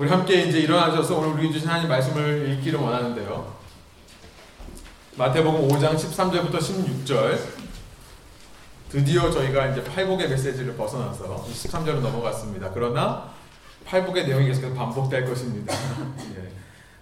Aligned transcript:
우리 0.00 0.08
함께 0.08 0.44
이제 0.44 0.60
일어나셔서 0.60 1.18
오늘 1.18 1.34
우리 1.34 1.52
주신 1.52 1.68
하나님 1.68 1.90
말씀을 1.90 2.48
읽기를 2.52 2.80
원하는데요. 2.80 3.54
마태복음 5.16 5.68
5장 5.68 5.94
13절부터 5.94 6.56
16절. 6.56 7.38
드디어 8.88 9.30
저희가 9.30 9.66
이제 9.66 9.84
팔복의 9.84 10.30
메시지를 10.30 10.74
벗어나서 10.74 11.44
13절로 11.52 12.00
넘어갔습니다. 12.00 12.70
그러나 12.72 13.28
팔복의 13.84 14.26
내용이 14.26 14.46
계속 14.46 14.74
반복될 14.74 15.26
것입니다. 15.26 15.74
예. 16.34 16.48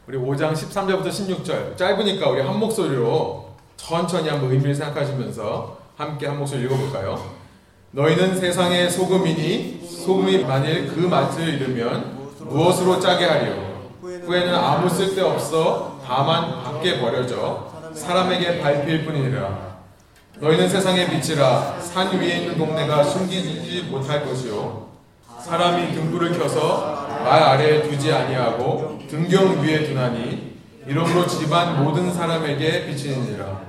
우리 0.08 0.18
5장 0.18 0.52
13절부터 0.52 1.06
16절. 1.06 1.76
짧으니까 1.76 2.30
우리 2.30 2.40
한 2.40 2.58
목소리로 2.58 3.54
천천히 3.76 4.28
한번 4.28 4.50
의미를 4.50 4.74
생각하시면서 4.74 5.78
함께 5.96 6.26
한 6.26 6.36
목소리 6.36 6.64
읽어볼까요? 6.64 7.36
너희는 7.92 8.40
세상의 8.40 8.90
소금이니 8.90 9.86
소금이 9.86 10.38
만일 10.38 10.88
그 10.88 10.98
맛을 10.98 11.48
잃으면 11.48 12.17
무엇으로 12.48 12.98
짜게 13.00 13.24
하리요? 13.24 13.68
후에는 14.02 14.54
아무 14.54 14.88
쓸데 14.88 15.20
없어 15.22 16.00
다만 16.06 16.62
밖에 16.62 17.00
버려져 17.00 17.68
사람에게 17.94 18.60
밟힐 18.60 19.04
뿐이니라. 19.04 19.68
너희는 20.40 20.68
세상의 20.68 21.08
빛이라 21.10 21.80
산 21.80 22.18
위에 22.18 22.38
있는 22.38 22.56
동네가 22.56 23.02
숨기지 23.02 23.88
못할 23.90 24.24
것이요 24.24 24.86
사람이 25.40 25.94
등불을 25.94 26.38
켜서 26.38 27.06
말 27.24 27.42
아래에 27.42 27.82
두지 27.82 28.12
아니하고 28.12 28.98
등경 29.10 29.62
위에 29.62 29.84
두나니 29.84 30.56
이러므로 30.86 31.26
집안 31.26 31.82
모든 31.84 32.12
사람에게 32.12 32.86
비치니라. 32.86 33.60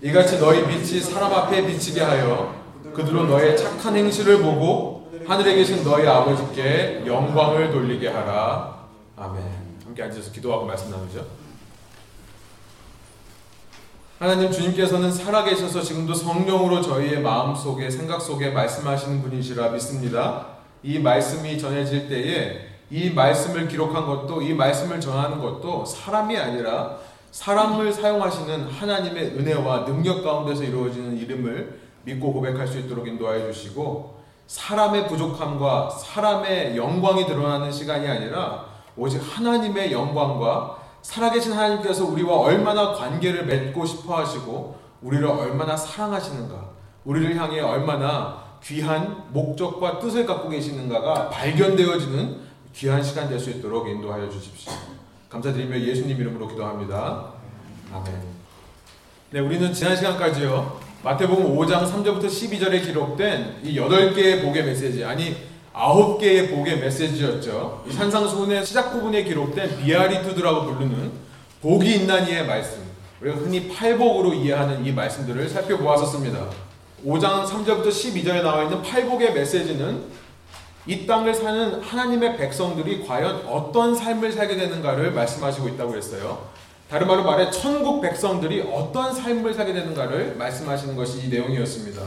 이같이 0.00 0.38
너희 0.38 0.64
빛이 0.66 1.00
사람 1.00 1.32
앞에 1.32 1.66
비치게 1.66 2.00
하여 2.00 2.54
그들로 2.94 3.24
너의 3.24 3.56
착한 3.56 3.94
행실을 3.96 4.38
보고 4.42 4.97
하늘에 5.28 5.56
계신 5.56 5.84
너희 5.84 6.06
아버지께 6.06 7.02
영광을 7.06 7.70
돌리게 7.70 8.08
하라. 8.08 8.78
아멘. 9.14 9.42
함께 9.84 10.02
앉아서 10.04 10.32
기도하고 10.32 10.64
말씀 10.64 10.90
나누죠. 10.90 11.22
하나님 14.18 14.50
주님께서는 14.50 15.12
살아계셔서 15.12 15.82
지금도 15.82 16.14
성령으로 16.14 16.80
저희의 16.80 17.20
마음 17.20 17.54
속에 17.54 17.90
생각 17.90 18.22
속에 18.22 18.48
말씀하시는 18.48 19.20
분이시라 19.20 19.68
믿습니다. 19.68 20.46
이 20.82 20.98
말씀이 20.98 21.58
전해질 21.58 22.08
때에 22.08 22.66
이 22.90 23.10
말씀을 23.10 23.68
기록한 23.68 24.06
것도 24.06 24.40
이 24.40 24.54
말씀을 24.54 24.98
전하는 24.98 25.40
것도 25.42 25.84
사람이 25.84 26.38
아니라 26.38 26.96
사람을 27.32 27.92
사용하시는 27.92 28.70
하나님의 28.70 29.24
은혜와 29.36 29.84
능력 29.84 30.24
가운데서 30.24 30.64
이루어지는 30.64 31.18
이름을 31.18 31.80
믿고 32.04 32.32
고백할 32.32 32.66
수 32.66 32.78
있도록 32.78 33.06
인도하여 33.06 33.52
주시고 33.52 34.17
사람의 34.48 35.06
부족함과 35.08 35.90
사람의 35.90 36.76
영광이 36.76 37.26
드러나는 37.26 37.70
시간이 37.70 38.08
아니라 38.08 38.64
오직 38.96 39.18
하나님의 39.18 39.92
영광과 39.92 40.78
살아계신 41.02 41.52
하나님께서 41.52 42.04
우리와 42.06 42.38
얼마나 42.38 42.92
관계를 42.92 43.44
맺고 43.46 43.84
싶어 43.86 44.16
하시고 44.18 44.76
우리를 45.02 45.24
얼마나 45.26 45.76
사랑하시는가 45.76 46.70
우리를 47.04 47.36
향해 47.36 47.60
얼마나 47.60 48.42
귀한 48.64 49.24
목적과 49.28 50.00
뜻을 50.00 50.26
갖고 50.26 50.48
계시는가가 50.48 51.28
발견되어지는 51.28 52.48
귀한 52.74 53.02
시간 53.02 53.28
될 53.28 53.38
수 53.38 53.50
있도록 53.50 53.88
인도하여 53.88 54.28
주십시오. 54.28 54.72
감사드리며 55.28 55.78
예수님 55.78 56.18
이름으로 56.20 56.48
기도합니다. 56.48 57.26
아멘. 57.92 58.22
네, 59.30 59.40
우리는 59.40 59.72
지난 59.72 59.94
시간까지요. 59.94 60.87
마태복음 61.08 61.56
5장 61.56 61.90
3절부터 61.90 62.26
12절에 62.26 62.84
기록된 62.84 63.60
이 63.64 63.76
8개의 63.76 64.42
복의 64.42 64.62
메시지, 64.62 65.02
아니 65.02 65.34
9개의 65.72 66.50
복의 66.50 66.80
메시지였죠. 66.80 67.84
이 67.88 67.92
산상수훈의 67.92 68.66
시작 68.66 68.92
부분에 68.92 69.24
기록된 69.24 69.78
비아리투드라고 69.78 70.66
부르는 70.66 71.10
복이 71.62 71.94
있나니의 71.94 72.46
말씀. 72.46 72.82
우리가 73.22 73.38
흔히 73.38 73.68
팔복으로 73.68 74.34
이해하는 74.34 74.84
이 74.84 74.92
말씀들을 74.92 75.48
살펴보았었습니다. 75.48 76.46
5장 77.06 77.46
3절부터 77.46 77.88
12절에 77.88 78.42
나와 78.42 78.64
있는 78.64 78.82
팔복의 78.82 79.32
메시지는 79.32 80.02
이 80.86 81.06
땅을 81.06 81.32
사는 81.32 81.80
하나님의 81.80 82.36
백성들이 82.36 83.06
과연 83.06 83.46
어떤 83.46 83.94
삶을 83.94 84.30
살게 84.30 84.56
되는가를 84.56 85.12
말씀하시고 85.12 85.68
있다고 85.68 85.96
했어요. 85.96 86.57
다른 86.88 87.06
말로 87.06 87.22
말해 87.22 87.50
천국 87.50 88.00
백성들이 88.00 88.62
어떤 88.72 89.12
삶을 89.12 89.52
살게 89.52 89.74
되는가를 89.74 90.36
말씀하시는 90.36 90.96
것이 90.96 91.26
이 91.26 91.28
내용이었습니다. 91.28 92.02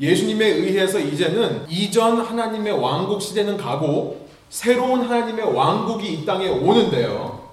예수님에 0.00 0.46
의해서 0.46 0.98
이제는 0.98 1.66
이전 1.68 2.20
하나님의 2.20 2.72
왕국 2.72 3.22
시대는 3.22 3.56
가고 3.56 4.28
새로운 4.48 5.02
하나님의 5.02 5.54
왕국이 5.54 6.12
이 6.12 6.26
땅에 6.26 6.48
오는데요. 6.48 7.50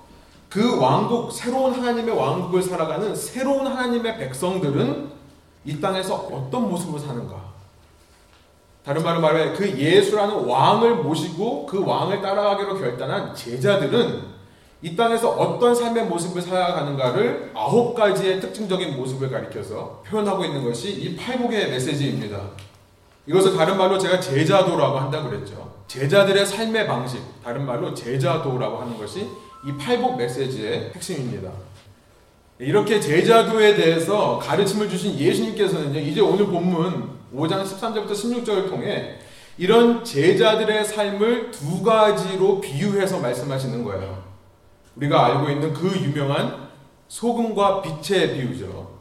그 0.49 0.79
왕국, 0.79 1.31
새로운 1.31 1.73
하나님의 1.73 2.15
왕국을 2.15 2.63
살아가는 2.63 3.15
새로운 3.15 3.67
하나님의 3.67 4.17
백성들은 4.17 5.11
이 5.65 5.79
땅에서 5.79 6.15
어떤 6.15 6.69
모습으로 6.69 6.97
사는가? 6.97 7.35
다른 8.83 9.03
말로 9.03 9.19
말해 9.19 9.53
그 9.53 9.77
예수라는 9.77 10.45
왕을 10.45 10.95
모시고 11.03 11.65
그 11.65 11.85
왕을 11.85 12.21
따라가기로 12.21 12.79
결단한 12.79 13.35
제자들은 13.35 14.23
이 14.81 14.95
땅에서 14.95 15.31
어떤 15.31 15.73
삶의 15.73 16.05
모습을 16.05 16.41
살아가는가를 16.41 17.51
아홉 17.55 17.95
가지의 17.95 18.39
특징적인 18.39 18.95
모습을 18.95 19.29
가리켜서 19.31 20.03
표현하고 20.07 20.45
있는 20.45 20.63
것이 20.63 20.91
이 20.91 21.15
팔복의 21.15 21.71
메시지입니다. 21.71 22.39
이것을 23.25 23.55
다른 23.57 23.77
말로 23.77 23.97
제가 23.97 24.19
제자도라고 24.19 24.99
한다고 24.99 25.29
그랬죠. 25.29 25.73
제자들의 25.87 26.45
삶의 26.45 26.85
방식, 26.85 27.21
다른 27.43 27.65
말로 27.65 27.93
제자도라고 27.93 28.77
하는 28.77 28.97
것이 28.97 29.27
이 29.65 29.77
팔복 29.79 30.17
메시지의 30.17 30.91
핵심입니다. 30.93 31.51
이렇게 32.59 32.99
제자도에 32.99 33.75
대해서 33.75 34.39
가르침을 34.39 34.89
주신 34.89 35.17
예수님께서는요, 35.17 35.99
이제 35.99 36.21
오늘 36.21 36.45
본문 36.45 37.17
5장 37.35 37.63
13절부터 37.63 38.11
16절을 38.11 38.69
통해 38.69 39.17
이런 39.57 40.03
제자들의 40.03 40.85
삶을 40.85 41.51
두 41.51 41.81
가지로 41.83 42.61
비유해서 42.61 43.19
말씀하시는 43.19 43.83
거예요. 43.83 44.26
우리가 44.97 45.25
알고 45.25 45.49
있는 45.49 45.73
그 45.73 45.95
유명한 45.95 46.67
소금과 47.07 47.81
빛의 47.81 48.33
비유죠. 48.33 48.97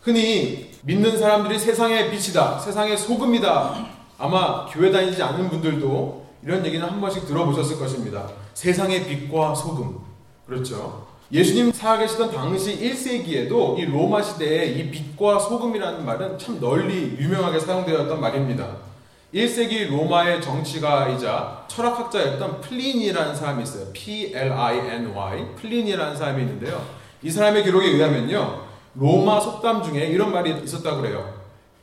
흔히 0.00 0.70
믿는 0.82 1.18
사람들이 1.18 1.58
세상의 1.58 2.10
빛이다, 2.10 2.58
세상의 2.58 2.96
소금이다. 2.96 3.86
아마 4.18 4.66
교회 4.66 4.90
다니지 4.90 5.22
않는 5.22 5.50
분들도 5.50 6.26
이런 6.42 6.64
얘기는 6.64 6.86
한 6.86 7.00
번씩 7.00 7.26
들어보셨을 7.26 7.78
것입니다. 7.78 8.28
세상의 8.54 9.04
빛과 9.06 9.54
소금. 9.54 9.98
그렇죠. 10.46 11.06
예수님 11.32 11.72
살아계시던 11.72 12.30
당시 12.30 12.78
1세기에도 12.78 13.78
이 13.78 13.84
로마 13.84 14.22
시대에 14.22 14.66
이 14.66 14.90
빛과 14.90 15.40
소금이라는 15.40 16.06
말은 16.06 16.38
참 16.38 16.60
널리 16.60 17.16
유명하게 17.18 17.58
사용되었던 17.58 18.20
말입니다. 18.20 18.76
1세기 19.36 19.90
로마의 19.90 20.40
정치가이자 20.40 21.66
철학학자였던 21.68 22.62
플리니라는 22.62 23.34
사람이 23.34 23.64
있어요. 23.64 23.92
P-L-I-N-Y. 23.92 25.54
플리니라는 25.56 26.16
사람이 26.16 26.42
있는데요. 26.42 26.82
이 27.22 27.30
사람의 27.30 27.64
기록에 27.64 27.86
의하면요. 27.86 28.64
로마 28.94 29.38
속담 29.38 29.82
중에 29.82 30.06
이런 30.06 30.32
말이 30.32 30.58
있었다고 30.64 31.02
그래요. 31.02 31.34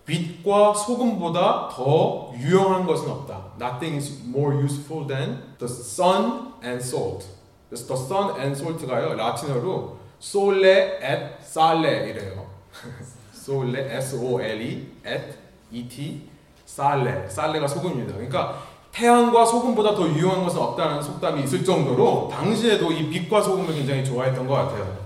빛과 0.08 0.74
소금보다 0.74 1.70
더 1.72 2.34
유용한 2.36 2.88
것은 2.88 3.10
없다. 3.12 3.54
Nothing 3.62 3.98
is 3.98 4.24
more 4.28 4.60
useful 4.60 5.08
than 5.08 5.40
the 5.60 5.72
sun 5.72 6.54
and 6.64 6.84
salt. 6.84 7.28
the 7.70 7.82
sun 7.84 8.36
and 8.40 8.60
salt가요. 8.60 9.14
라틴어로 9.14 9.98
sole 10.20 10.68
et 10.68 11.38
sale 11.42 12.10
이래요. 12.10 12.48
sole, 13.36 13.78
S-O-L-E, 13.78 14.88
et, 15.06 15.38
E-T, 15.72 16.33
살레, 16.74 17.30
살레가 17.30 17.68
소금입니다. 17.68 18.14
그러니까 18.14 18.64
태양과 18.92 19.46
소금보다 19.46 19.94
더 19.94 20.10
유용한 20.10 20.44
것은 20.44 20.60
없다는 20.60 21.04
속담이 21.04 21.44
있을 21.44 21.64
정도로 21.64 22.30
당시에도 22.32 22.92
이 22.92 23.12
빛과 23.12 23.44
소금을 23.44 23.76
굉장히 23.76 24.04
좋아했던 24.04 24.48
것 24.48 24.56
같아요. 24.56 25.04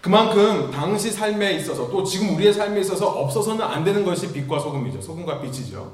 그만큼 0.00 0.70
당시 0.70 1.10
삶에 1.10 1.54
있어서 1.54 1.90
또 1.90 2.04
지금 2.04 2.36
우리의 2.36 2.52
삶에 2.52 2.78
있어서 2.80 3.08
없어서는 3.08 3.64
안 3.64 3.82
되는 3.82 4.04
것이 4.04 4.32
빛과 4.32 4.60
소금이죠. 4.60 5.00
소금과 5.00 5.40
빛이죠. 5.40 5.92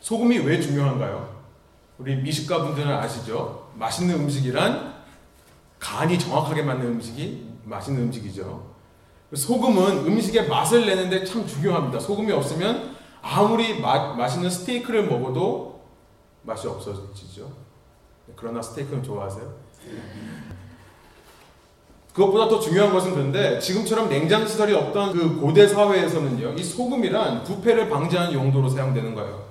소금이 0.00 0.38
왜 0.38 0.60
중요한가요? 0.60 1.28
우리 1.98 2.14
미식가 2.14 2.62
분들은 2.62 2.88
아시죠? 2.88 3.70
맛있는 3.74 4.14
음식이란 4.14 4.94
간이 5.80 6.20
정확하게 6.20 6.62
맞는 6.62 6.86
음식이 6.86 7.48
맛있는 7.64 8.02
음식이죠. 8.02 8.70
소금은 9.34 10.06
음식의 10.06 10.48
맛을 10.48 10.86
내는데 10.86 11.24
참 11.24 11.44
중요합니다. 11.44 11.98
소금이 11.98 12.30
없으면 12.30 12.89
아무리 13.22 13.80
마, 13.80 14.14
맛있는 14.14 14.50
스테이크를 14.50 15.06
먹어도 15.06 15.80
맛이 16.42 16.66
없어지죠. 16.66 17.50
그러나 18.36 18.62
스테이크는 18.62 19.02
좋아하세요? 19.02 19.60
그것보다 22.12 22.48
더 22.48 22.58
중요한 22.58 22.92
것은 22.92 23.12
그런데 23.12 23.58
지금처럼 23.60 24.08
냉장 24.08 24.46
시설이 24.46 24.74
없던 24.74 25.12
그 25.12 25.40
고대 25.40 25.66
사회에서는요, 25.66 26.54
이 26.54 26.62
소금이란 26.62 27.44
부패를 27.44 27.88
방지하는 27.88 28.32
용도로 28.32 28.68
사용되는 28.68 29.14
거예요. 29.14 29.48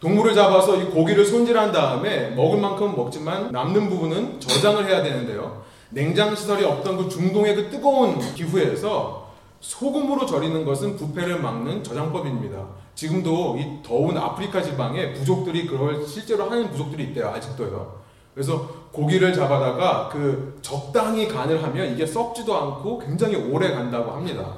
동물을 0.00 0.34
잡아서 0.34 0.76
이 0.76 0.86
고기를 0.86 1.24
손질한 1.24 1.72
다음에 1.72 2.30
먹을 2.30 2.60
만큼 2.60 2.94
먹지만 2.94 3.50
남는 3.50 3.88
부분은 3.88 4.40
저장을 4.40 4.86
해야 4.86 5.02
되는데요. 5.02 5.62
냉장 5.90 6.34
시설이 6.34 6.64
없던 6.64 6.96
그 6.96 7.08
중동의 7.08 7.56
그 7.56 7.70
뜨거운 7.70 8.18
기후에서 8.34 9.17
소금으로 9.60 10.26
절이는 10.26 10.64
것은 10.64 10.96
부패를 10.96 11.40
막는 11.40 11.82
저장법입니다. 11.82 12.64
지금도 12.94 13.56
이 13.58 13.82
더운 13.82 14.16
아프리카 14.16 14.62
지방에 14.62 15.12
부족들이 15.12 15.66
그걸 15.66 16.06
실제로 16.06 16.44
하는 16.44 16.70
부족들이 16.70 17.04
있대요. 17.04 17.28
아직도요. 17.28 17.98
그래서 18.34 18.68
고기를 18.92 19.32
잡아다가 19.32 20.08
그 20.08 20.58
적당히 20.62 21.26
간을 21.28 21.62
하면 21.62 21.92
이게 21.92 22.06
썩지도 22.06 22.56
않고 22.56 22.98
굉장히 23.00 23.36
오래 23.36 23.72
간다고 23.72 24.12
합니다. 24.12 24.54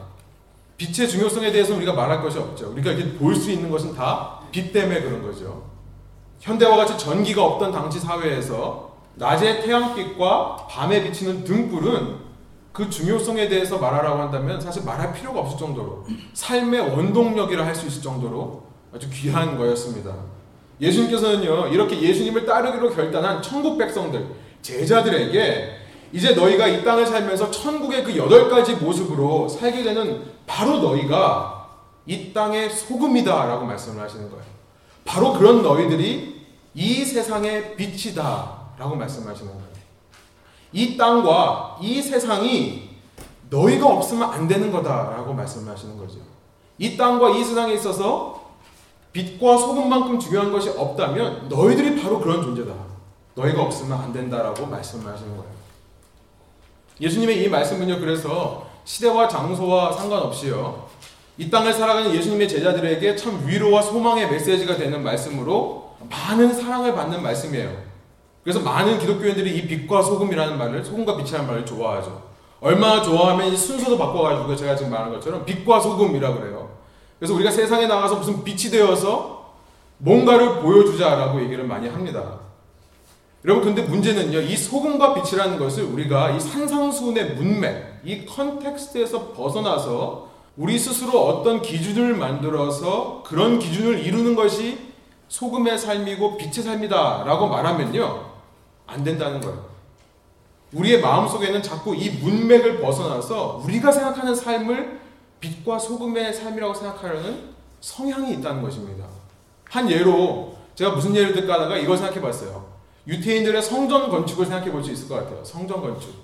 빛의 0.77 1.09
중요성에 1.09 1.51
대해서 1.53 1.75
우리가 1.77 1.93
말할 1.93 2.23
것이 2.23 2.39
없죠. 2.39 2.71
우리가 2.73 2.93
이렇게 2.93 3.13
볼 3.19 3.35
수 3.37 3.51
있는 3.51 3.71
것은 3.71 3.95
다 3.95 4.41
빛 4.51 4.73
때문에 4.73 5.01
그런 5.03 5.23
거죠. 5.23 5.63
현대와 6.41 6.77
같이 6.77 6.99
전기가 6.99 7.45
없던 7.45 7.71
당시 7.71 8.01
사회에서 8.01 8.91
낮의 9.15 9.63
태양빛과 9.63 10.67
밤에 10.69 11.03
비치는 11.05 11.45
등불은 11.45 12.17
그 12.81 12.89
중요성에 12.89 13.47
대해서 13.51 13.77
말하라고 13.77 14.19
한다면 14.23 14.59
사실 14.59 14.83
말할 14.85 15.13
필요가 15.13 15.41
없을 15.41 15.59
정도로 15.59 16.07
삶의 16.33 16.81
원동력이라 16.81 17.67
할 17.67 17.75
수 17.75 17.87
있을 17.87 18.01
정도로 18.01 18.63
아주 18.95 19.09
귀한 19.11 19.59
거였습니다. 19.59 20.15
예수님께서는요, 20.81 21.69
이렇게 21.69 22.01
예수님을 22.01 22.47
따르기로 22.47 22.89
결단한 22.91 23.43
천국 23.43 23.77
백성들, 23.77 24.27
제자들에게 24.63 25.77
이제 26.13 26.35
너희가 26.35 26.69
이 26.69 26.83
땅을 26.83 27.05
살면서 27.07 27.51
천국의 27.51 28.03
그 28.03 28.17
여덟 28.17 28.49
가지 28.49 28.75
모습으로 28.77 29.47
살게 29.47 29.83
되는 29.83 30.23
바로 30.47 30.79
너희가 30.79 31.69
이 32.07 32.33
땅의 32.33 32.71
소금이다 32.71 33.45
라고 33.45 33.67
말씀을 33.67 34.03
하시는 34.03 34.29
거예요. 34.31 34.45
바로 35.05 35.35
그런 35.35 35.63
너희들이 35.63 36.47
이 36.75 37.05
세상의 37.05 37.77
빛이다 37.77 38.59
라고 38.79 38.97
말씀하시는 38.97 39.53
거예요. 39.53 39.70
이 40.73 40.97
땅과 40.97 41.79
이 41.81 42.01
세상이 42.01 42.91
너희가 43.51 43.87
없으면 43.87 44.31
안 44.31 44.47
되는 44.47 44.71
거다 44.71 45.11
라고 45.11 45.35
말씀하시는 45.35 45.99
거죠. 45.99 46.19
이 46.79 46.97
땅과 46.97 47.31
이 47.31 47.45
세상에 47.45 47.75
있어서 47.75 48.41
빛과 49.13 49.59
소금만큼 49.59 50.19
중요한 50.19 50.53
것이 50.53 50.71
없다면 50.71 51.49
너희들이 51.49 52.01
바로 52.01 52.21
그런 52.21 52.43
존재다. 52.43 52.73
너희가 53.35 53.63
없으면 53.63 53.99
안 53.99 54.13
된다라고 54.13 54.67
말씀하시는 54.67 55.37
거예요. 55.37 55.51
예수님의 57.01 57.43
이 57.43 57.49
말씀은요, 57.49 57.99
그래서 57.99 58.67
시대와 58.85 59.27
장소와 59.29 59.93
상관없이요, 59.93 60.89
이 61.39 61.51
땅을 61.51 61.73
살아가는 61.73 62.15
예수님의 62.15 62.49
제자들에게 62.49 63.17
참 63.17 63.43
위로와 63.47 63.83
소망의 63.83 64.31
메시지가 64.31 64.77
되는 64.77 65.03
말씀으로 65.03 65.95
많은 66.09 66.55
사랑을 66.55 66.95
받는 66.95 67.23
말씀이에요. 67.23 67.90
그래서 68.43 68.61
많은 68.61 68.99
기독교인들이 68.99 69.57
이 69.57 69.67
빛과 69.67 70.03
소금이라는 70.03 70.57
말을, 70.57 70.85
소금과 70.85 71.17
빛이라는 71.17 71.47
말을 71.47 71.67
좋아하죠. 71.67 72.23
얼마나 72.61 73.03
좋아하면 73.03 73.53
이 73.53 73.57
순서도 73.57 73.99
바꿔가지고 73.99 74.55
제가 74.57 74.77
지금 74.77 74.93
말한 74.93 75.13
것처럼 75.13 75.45
빛과 75.45 75.81
소금이라고 75.81 76.41
그래요. 76.41 76.71
그래서 77.19 77.35
우리가 77.35 77.51
세상에 77.51 77.87
나가서 77.87 78.17
무슨 78.17 78.43
빛이 78.45 78.71
되어서 78.71 79.55
뭔가를 79.99 80.61
보여주자라고 80.61 81.43
얘기를 81.43 81.65
많이 81.65 81.89
합니다. 81.89 82.41
여러분, 83.45 83.65
근데 83.65 83.83
문제는요, 83.83 84.41
이 84.41 84.57
소금과 84.57 85.15
빛이라는 85.15 85.59
것을 85.59 85.85
우리가 85.85 86.31
이 86.31 86.41
산상수훈의 86.41 87.35
문맥, 87.35 88.01
이 88.05 88.27
컨텍스트에서 88.27 89.33
벗어나서 89.33 90.29
우리 90.57 90.79
스스로 90.79 91.27
어떤 91.27 91.63
기준을 91.63 92.15
만들어서 92.15 93.23
그런 93.25 93.59
기준을 93.59 94.01
이루는 94.01 94.35
것이 94.35 94.79
소금의 95.29 95.79
삶이고 95.79 96.37
빛의 96.37 96.65
삶이다 96.65 97.25
라고 97.25 97.47
말하면요, 97.47 98.30
안 98.91 99.05
된다는 99.05 99.41
거예요. 99.41 99.71
우리의 100.73 101.01
마음 101.01 101.27
속에는 101.27 101.63
자꾸 101.63 101.95
이 101.95 102.11
문맥을 102.11 102.81
벗어나서 102.81 103.63
우리가 103.65 103.91
생각하는 103.91 104.35
삶을 104.35 105.01
빛과 105.41 105.79
소금의 105.79 106.33
삶이라고 106.35 106.75
생각하려는 106.75 107.51
성향이 107.81 108.35
있다는 108.35 108.63
것입니다. 108.63 109.07
한 109.69 109.91
예로 109.91 110.57
제가 110.75 110.91
무슨 110.91 111.15
예를 111.17 111.33
들까 111.33 111.55
하다가 111.55 111.77
이걸 111.79 111.97
생각해 111.97 112.21
봤어요. 112.21 112.69
유태인들의 113.07 113.63
성전 113.63 114.11
건축을 114.11 114.47
생각해 114.47 114.71
볼 114.71 114.85
수 114.85 114.93
있을 114.93 115.09
것 115.09 115.17
같아요. 115.17 115.45
성전 115.45 115.81
건축. 115.81 116.15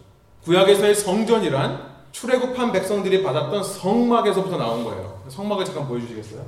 구약에서의 0.45 0.95
성전이란 0.95 1.97
출애굽한 2.13 2.73
백성들이 2.73 3.23
받았던 3.23 3.65
성막에서부터 3.65 4.57
나온 4.57 4.85
거예요. 4.85 5.23
성막을 5.29 5.65
잠깐 5.65 5.89
보여주시겠어요? 5.89 6.45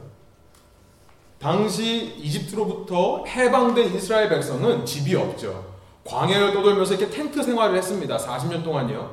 당시 1.41 2.15
이집트로부터 2.19 3.25
해방된 3.25 3.95
이스라엘 3.95 4.29
백성은 4.29 4.85
집이 4.85 5.15
없죠. 5.15 5.78
광야를 6.09 6.55
떠돌면서 6.55 6.95
이렇게 6.95 7.15
텐트 7.15 7.43
생활을 7.43 7.77
했습니다. 7.77 8.17
40년 8.17 8.65
동안요. 8.65 9.11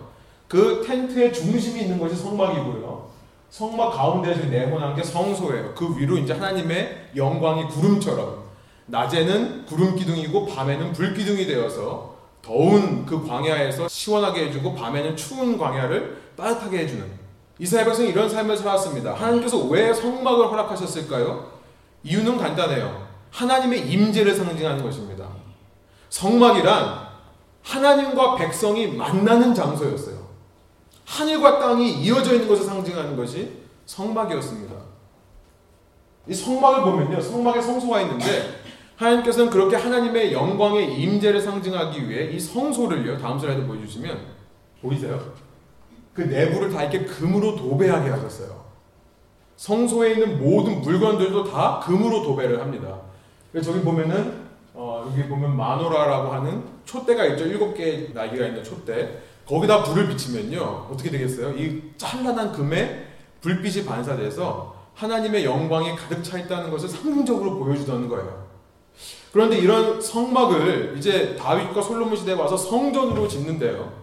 그 0.47 0.83
텐트의 0.85 1.33
중심이 1.33 1.81
있는 1.81 1.99
것이 1.99 2.15
성막이고요. 2.15 3.09
성막 3.49 3.93
가운데에서 3.93 4.45
네모난 4.45 4.95
게 4.95 5.03
성소예요. 5.03 5.75
그 5.75 5.97
위로 5.97 6.17
이제 6.17 6.33
하나님의 6.33 7.11
영광이 7.15 7.67
구름처럼 7.67 8.45
낮에는 8.87 9.65
구름 9.65 9.95
기둥이고 9.95 10.45
밤에는 10.45 10.93
불 10.93 11.13
기둥이 11.13 11.45
되어서 11.45 12.15
더운 12.41 13.05
그 13.05 13.25
광야에서 13.25 13.87
시원하게 13.87 14.47
해주고 14.47 14.75
밤에는 14.75 15.15
추운 15.15 15.57
광야를 15.57 16.21
따뜻하게 16.37 16.79
해주는 16.79 17.25
이스라엘 17.57 17.85
백성이 17.85 18.09
이런 18.09 18.29
삶을 18.29 18.55
살았습니다. 18.55 19.13
하나님께서 19.13 19.57
왜 19.65 19.93
성막을 19.93 20.51
허락하셨을까요? 20.51 21.51
이유는 22.03 22.37
간단해요. 22.37 23.07
하나님의 23.31 23.89
임재를 23.89 24.35
상징하는 24.35 24.83
것입니다. 24.83 25.14
성막이란 26.15 27.07
하나님과 27.61 28.35
백성이 28.35 28.87
만나는 28.87 29.53
장소였어요. 29.53 30.15
하늘과 31.03 31.59
땅이 31.59 32.03
이어져 32.03 32.35
있는 32.35 32.47
것을 32.47 32.63
상징하는 32.63 33.17
것이 33.17 33.51
성막이었습니다. 33.85 34.73
이 36.29 36.33
성막을 36.33 36.83
보면요. 36.83 37.19
성막에 37.19 37.61
성소가 37.61 37.99
있는데 38.01 38.61
하나님께서는 38.95 39.49
그렇게 39.49 39.75
하나님의 39.75 40.31
영광의 40.31 40.97
임재를 41.01 41.41
상징하기 41.41 42.09
위해 42.09 42.31
이 42.31 42.39
성소를요. 42.39 43.17
다음 43.17 43.37
슬라이드 43.37 43.67
보여주시면 43.67 44.17
보이세요? 44.81 45.19
그 46.13 46.21
내부를 46.21 46.71
다 46.71 46.83
이렇게 46.83 47.03
금으로 47.03 47.57
도배하게 47.57 48.09
하셨어요. 48.11 48.63
성소에 49.57 50.13
있는 50.13 50.39
모든 50.39 50.79
물건들도 50.79 51.51
다 51.51 51.81
금으로 51.83 52.23
도배를 52.23 52.61
합니다. 52.61 53.01
저기 53.61 53.81
보면은 53.81 54.44
어, 54.77 55.09
여기 55.09 55.27
보면 55.27 55.55
마노라라고 55.55 56.33
하는 56.33 56.63
촛대가 56.85 57.25
있죠. 57.27 57.45
일곱 57.45 57.73
개 57.73 58.09
날개가 58.13 58.47
있는 58.47 58.63
촛대. 58.63 59.21
거기다 59.47 59.83
불을 59.83 60.09
비치면요. 60.09 60.89
어떻게 60.91 61.09
되겠어요? 61.09 61.51
이 61.51 61.81
찬란한 61.97 62.51
금에 62.51 63.07
불빛이 63.41 63.85
반사돼서 63.85 64.75
하나님의 64.95 65.45
영광이 65.45 65.95
가득 65.95 66.23
차 66.23 66.37
있다는 66.37 66.71
것을 66.71 66.89
상징적으로 66.89 67.57
보여주던 67.59 68.09
거예요. 68.09 68.45
그런데 69.31 69.57
이런 69.57 70.01
성막을 70.01 70.95
이제 70.97 71.35
다윗과 71.35 71.81
솔로몬 71.81 72.15
시대에 72.15 72.35
와서 72.35 72.57
성전으로 72.57 73.27
짓는데요. 73.27 73.93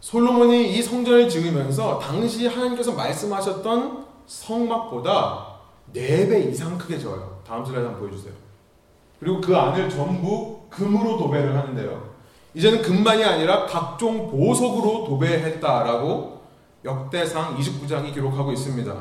솔로몬이 0.00 0.74
이 0.74 0.82
성전을 0.82 1.28
지으면서 1.28 1.98
당시 1.98 2.46
하나님께서 2.46 2.92
말씀하셨던 2.92 4.06
성막보다 4.26 5.46
4배 5.94 6.50
이상 6.50 6.76
크게 6.76 6.98
지어요. 6.98 7.40
다음 7.46 7.64
슬라이드 7.64 7.86
한번 7.86 8.00
보여주세요. 8.00 8.43
그리고 9.20 9.40
그 9.40 9.56
안을 9.56 9.88
전부 9.88 10.60
금으로 10.70 11.16
도배를 11.18 11.56
하는데요. 11.56 12.14
이제는 12.54 12.82
금만이 12.82 13.24
아니라 13.24 13.66
각종 13.66 14.30
보석으로 14.30 15.04
도배했다라고 15.04 16.42
역대상 16.84 17.56
29장이 17.56 18.12
기록하고 18.12 18.52
있습니다. 18.52 18.94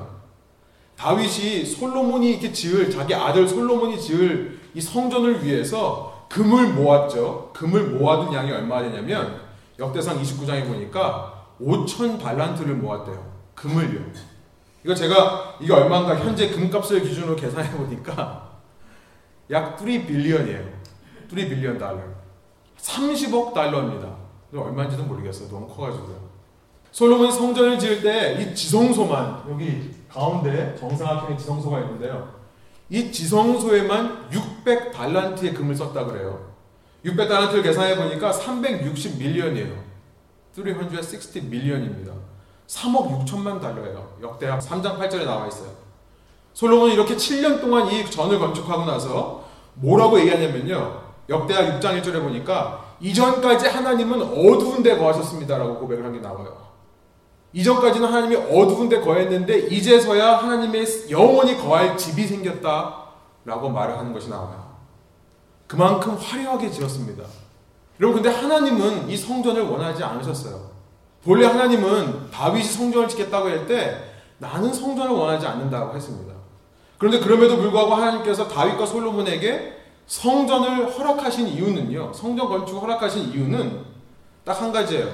다윗이 0.96 1.66
솔로몬이 1.66 2.32
이렇게 2.32 2.52
지을 2.52 2.90
자기 2.90 3.14
아들 3.14 3.48
솔로몬이 3.48 4.00
지을 4.00 4.60
이 4.74 4.82
성전을 4.82 5.44
위해서 5.44 6.28
금을 6.30 6.70
모았죠. 6.70 7.52
금을 7.54 7.90
모아둔 7.90 8.34
양이 8.34 8.52
얼마나 8.52 8.90
되냐면 8.90 9.40
역대상 9.78 10.22
29장에 10.22 10.68
보니까 10.68 11.46
5천 11.62 12.20
발란트를 12.20 12.76
모았대요. 12.76 13.34
금을요. 13.56 14.02
이거 14.84 14.94
제가 14.94 15.58
이게 15.62 15.72
얼마인가 15.72 16.16
현재 16.18 16.50
금값을 16.50 17.04
기준으로 17.04 17.36
계산해 17.36 17.72
보니까 17.78 18.53
약 19.54 19.78
3 19.78 19.86
빌리언이에요. 19.86 20.64
3 21.30 21.36
빌리언 21.38 21.78
달러. 21.78 22.00
30억 22.78 23.54
달러입니다. 23.54 24.14
얼마인지도 24.54 25.04
모르겠어요. 25.04 25.50
너무 25.50 25.68
커가지고요. 25.68 26.34
솔로몬이 26.92 27.32
성전을 27.32 27.80
지을 27.80 28.02
때 28.04 28.38
이 28.40 28.54
지성소만 28.54 29.46
여기 29.50 29.92
가운데 30.10 30.76
정사각형의 30.80 31.38
지성소가 31.40 31.80
있는데요. 31.82 32.34
이 32.90 33.12
지성소에만 33.12 34.30
600달란트의 34.30 35.56
금을 35.56 35.76
썼다 35.76 36.06
그래요. 36.06 36.52
600달란트를 37.06 37.64
계산해 37.64 37.96
보니까 37.98 38.32
360 38.32 39.18
밀리언이에요. 39.18 39.76
360 40.54 41.46
밀리언입니다. 41.46 42.14
3억 42.68 43.26
6천만 43.26 43.60
달러예요. 43.60 44.18
역대하 44.22 44.60
3장 44.60 45.00
8절에 45.00 45.26
나와 45.26 45.48
있어요. 45.48 45.72
솔로몬은 46.54 46.94
이렇게 46.94 47.16
7년 47.16 47.60
동안 47.60 47.88
이 47.88 48.06
전을 48.10 48.38
건축하고 48.38 48.86
나서 48.86 49.43
뭐라고 49.76 50.20
얘기하냐면요. 50.20 51.02
역대하 51.30 51.62
6장 51.80 52.02
1절에 52.02 52.22
보니까 52.22 52.84
이전까지 53.00 53.68
하나님은 53.68 54.22
어두운 54.22 54.84
데 54.84 54.98
거하셨습니다라고 54.98 55.78
고백을 55.80 56.06
한 56.06 56.14
게 56.14 56.20
나와요. 56.20 56.64
이전까지는 57.54 58.08
하나님이 58.08 58.36
어두운 58.36 58.90
데 58.90 59.00
거했는데 59.00 59.68
이제서야 59.68 60.38
하나님의 60.38 61.12
영원히 61.12 61.56
거할 61.58 61.96
집이 61.98 62.26
생겼다라고 62.28 63.70
말을 63.70 63.98
하는 63.98 64.12
것이 64.12 64.30
나와요. 64.30 64.74
그만큼 65.68 66.16
화려하게 66.16 66.72
지었습니다. 66.72 67.24
여러분 68.00 68.22
근데 68.22 68.36
하나님은 68.36 69.08
이 69.10 69.16
성전을 69.16 69.64
원하지 69.70 70.04
않으셨어요. 70.04 70.60
본래 71.24 71.46
하나님은 71.46 72.32
다윗이 72.32 72.64
성전을 72.64 73.08
짓겠다고 73.08 73.48
할 73.50 73.66
때 73.68 74.04
나는 74.40 74.74
성전을 74.74 75.12
원하지 75.16 75.46
않는다고 75.46 75.96
했습니다. 75.96 76.33
그런데 77.04 77.20
그럼에도 77.20 77.58
불구하고 77.58 77.96
하나님께서 77.96 78.48
다윗과 78.48 78.86
솔로몬에게 78.86 79.74
성전을 80.08 80.98
허락하신 80.98 81.50
이유는요. 81.50 82.14
성전 82.14 82.48
건축을 82.48 82.82
허락하신 82.82 83.34
이유는 83.34 83.82
딱 84.46 84.62
한 84.62 84.72
가지예요. 84.72 85.14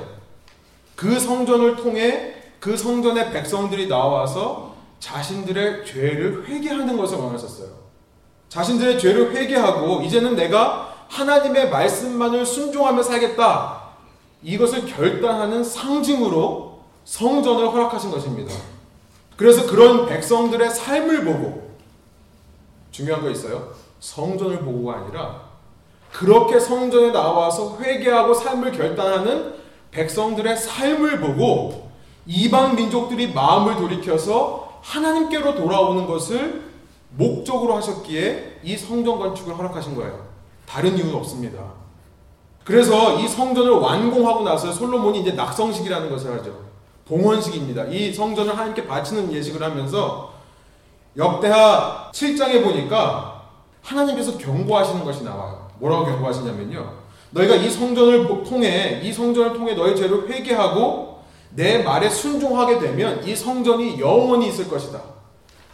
그 0.95 1.19
성전을 1.19 1.77
통해 1.77 2.35
그 2.59 2.77
성전의 2.77 3.31
백성들이 3.31 3.87
나와서 3.87 4.75
자신들의 4.99 5.83
죄를 5.83 6.47
회개하는 6.47 6.95
것을 6.95 7.17
원하셨어요. 7.17 7.69
자신들의 8.49 8.99
죄를 8.99 9.35
회개하고 9.35 10.03
이제는 10.03 10.35
내가 10.35 10.93
하나님의 11.07 11.71
말씀만을 11.71 12.45
순종하며 12.45 13.01
살겠다. 13.01 13.81
이것을 14.43 14.85
결단하는 14.85 15.63
상징으로 15.63 16.81
성전을 17.05 17.71
허락하신 17.71 18.11
것입니다. 18.11 18.53
그래서 19.35 19.65
그런 19.65 20.05
백성들의 20.05 20.69
삶을 20.69 21.25
보고 21.25 21.68
중요한 22.91 23.21
거 23.21 23.29
있어요. 23.29 23.73
성전을 23.99 24.59
보고가 24.59 24.97
아니라 24.97 25.49
그렇게 26.11 26.59
성전에 26.59 27.11
나와서 27.11 27.77
회개하고 27.79 28.33
삶을 28.33 28.71
결단하는 28.71 29.55
백성들의 29.91 30.57
삶을 30.57 31.19
보고 31.19 31.89
이방 32.25 32.75
민족들이 32.75 33.33
마음을 33.33 33.75
돌이켜서 33.75 34.79
하나님께로 34.81 35.55
돌아오는 35.55 36.05
것을 36.05 36.69
목적으로 37.11 37.75
하셨기에 37.75 38.59
이 38.63 38.77
성전 38.77 39.17
건축을 39.19 39.57
허락하신 39.57 39.95
거예요. 39.95 40.27
다른 40.65 40.95
이유는 40.97 41.15
없습니다. 41.15 41.79
그래서 42.63 43.19
이 43.19 43.27
성전을 43.27 43.71
완공하고 43.71 44.43
나서 44.43 44.71
솔로몬이 44.71 45.21
이제 45.21 45.31
낙성식이라는 45.31 46.09
것을 46.09 46.37
하죠. 46.37 46.69
봉헌식입니다. 47.07 47.85
이 47.85 48.13
성전을 48.13 48.53
하나님께 48.53 48.85
바치는 48.85 49.33
예식을 49.33 49.63
하면서 49.63 50.31
역대하 51.19 52.09
7장에 52.13 52.63
보니까 52.63 53.43
하나님께서 53.81 54.37
경고하시는 54.37 55.03
것이 55.03 55.23
나와요. 55.23 55.67
뭐라고 55.79 56.05
경고하시냐면요. 56.05 56.93
너희가 57.31 57.55
이 57.55 57.69
성전을 57.69 58.27
통해 58.43 59.01
이 59.03 59.11
성전을 59.11 59.53
통해 59.53 59.75
너희 59.75 59.95
죄를 59.95 60.29
회개하고 60.29 61.19
내 61.51 61.83
말에 61.83 62.09
순종하게 62.09 62.79
되면 62.79 63.27
이 63.27 63.35
성전이 63.35 63.99
영원히 63.99 64.47
있을 64.47 64.69
것이다. 64.69 65.01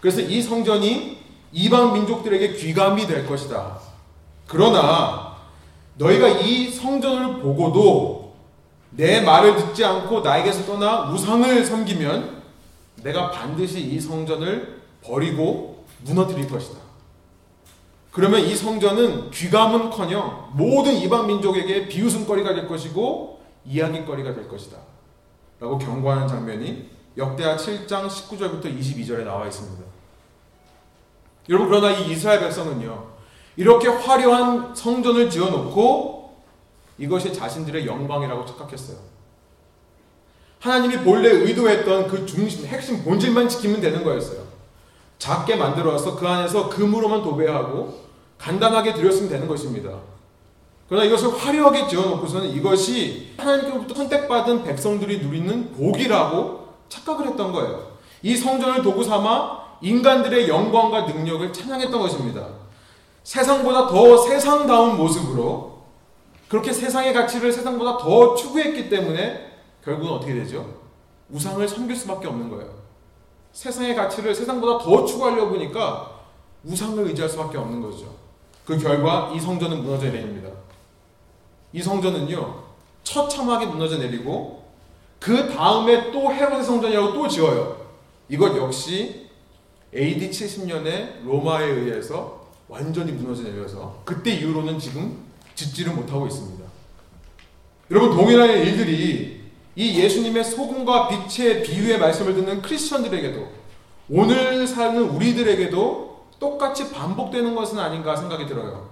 그래서 0.01 0.21
이 0.21 0.41
성전이 0.41 1.17
이방 1.51 1.93
민족들에게 1.93 2.53
귀감이 2.53 3.05
될 3.05 3.25
것이다. 3.27 3.77
그러나 4.47 5.35
너희가 5.97 6.27
이 6.27 6.69
성전을 6.69 7.41
보고도 7.41 8.33
내 8.91 9.21
말을 9.21 9.55
듣지 9.57 9.85
않고 9.85 10.21
나에게서 10.21 10.65
떠나 10.65 11.11
우상을 11.11 11.63
섬기면 11.63 12.41
내가 13.03 13.31
반드시 13.31 13.81
이 13.81 13.99
성전을 13.99 14.81
버리고 15.05 15.85
무너뜨릴 16.03 16.49
것이다. 16.49 16.79
그러면 18.11 18.41
이 18.41 18.55
성전은 18.55 19.29
귀감은커녕 19.31 20.51
모든 20.53 20.93
이방 20.93 21.27
민족에게 21.27 21.87
비웃음거리가 21.87 22.53
될 22.53 22.67
것이고 22.67 23.41
이야기거리가 23.65 24.33
될 24.33 24.47
것이다. 24.47 24.77
라고 25.59 25.77
경고하는 25.77 26.27
장면이 26.27 26.89
역대하 27.17 27.55
7장 27.55 28.07
19절부터 28.07 28.65
22절에 28.65 29.23
나와 29.23 29.47
있습니다. 29.47 29.83
여러분 31.49 31.69
그러나 31.69 31.91
이 31.91 32.11
이스라엘 32.11 32.39
백성은요. 32.39 33.15
이렇게 33.57 33.87
화려한 33.87 34.75
성전을 34.75 35.29
지어 35.29 35.49
놓고 35.49 36.35
이것이 36.97 37.33
자신들의 37.33 37.85
영광이라고 37.85 38.45
착각했어요. 38.45 38.97
하나님이 40.59 41.03
본래 41.03 41.29
의도했던 41.29 42.07
그 42.07 42.25
중심, 42.25 42.65
핵심 42.65 43.03
본질만 43.03 43.47
지키면 43.49 43.81
되는 43.81 44.03
거였어요. 44.03 44.44
작게 45.17 45.55
만들어서 45.55 46.15
그 46.15 46.27
안에서 46.27 46.69
금으로만 46.69 47.23
도배하고 47.23 48.05
간단하게 48.37 48.93
드렸으면 48.93 49.29
되는 49.29 49.47
것입니다. 49.47 49.89
그러나 50.87 51.05
이것을 51.05 51.35
화려하게 51.35 51.87
지어놓고서는 51.87 52.49
이것이 52.49 53.33
하나님께로부터 53.37 53.95
선택받은 53.95 54.63
백성들이 54.63 55.19
누리는 55.19 55.71
복이라고 55.73 56.67
착각을 56.89 57.27
했던 57.27 57.51
거예요. 57.51 57.95
이 58.21 58.35
성전을 58.35 58.83
도구 58.83 59.03
삼아 59.03 59.65
인간들의 59.81 60.47
영광과 60.47 61.01
능력을 61.01 61.51
찬양했던 61.51 61.99
것입니다. 61.99 62.47
세상보다 63.23 63.87
더 63.87 64.17
세상다운 64.17 64.97
모습으로 64.97 65.81
그렇게 66.47 66.71
세상의 66.71 67.13
가치를 67.13 67.51
세상보다 67.51 67.97
더 67.97 68.35
추구했기 68.35 68.87
때문에 68.89 69.53
결국은 69.83 70.13
어떻게 70.13 70.35
되죠? 70.35 70.65
우상을 71.31 71.67
섬길 71.67 71.95
수밖에 71.95 72.27
없는 72.27 72.49
거예요. 72.49 72.84
세상의 73.55 73.95
가치를 73.95 74.35
세상보다 74.35 74.83
더 74.83 75.05
추구하려고 75.05 75.51
보니까 75.51 76.11
우상을 76.65 77.01
의지할 77.07 77.29
수밖에 77.29 77.57
없는 77.57 77.81
거죠. 77.81 78.13
그 78.65 78.77
결과 78.77 79.31
이 79.33 79.39
성전은 79.39 79.81
무너져 79.81 80.07
내립니다. 80.07 80.49
이 81.71 81.81
성전은요, 81.81 82.63
처참하게 83.03 83.67
무너져 83.67 83.97
내리고, 83.97 84.65
그 85.19 85.49
다음에 85.53 86.11
또 86.11 86.33
헤로드 86.33 86.63
성전이라고 86.63 87.13
또 87.13 87.27
지어요. 87.29 87.85
이것 88.27 88.57
역시 88.57 89.29
AD 89.95 90.29
70년에 90.31 91.23
로마에 91.23 91.65
의해서 91.65 92.47
완전히 92.67 93.13
무너져 93.13 93.43
내려서 93.43 94.01
그때 94.03 94.31
이후로는 94.31 94.79
지금 94.79 95.23
짓지를 95.53 95.93
못하고 95.93 96.27
있습니다. 96.27 96.65
여러분, 97.91 98.17
동일한 98.17 98.49
일들이 98.49 99.44
이 99.75 99.99
예수님의 100.01 100.43
소금과 100.43 101.09
빛의 101.09 101.63
비유의 101.63 101.99
말씀을 101.99 102.33
듣는 102.35 102.61
크리스천들에게도 102.61 103.47
오늘 104.09 104.65
사는 104.67 105.01
우리들에게도 105.01 106.25
똑같이 106.39 106.91
반복되는 106.91 107.55
것은 107.55 107.79
아닌가 107.79 108.15
생각이 108.15 108.45
들어요. 108.45 108.89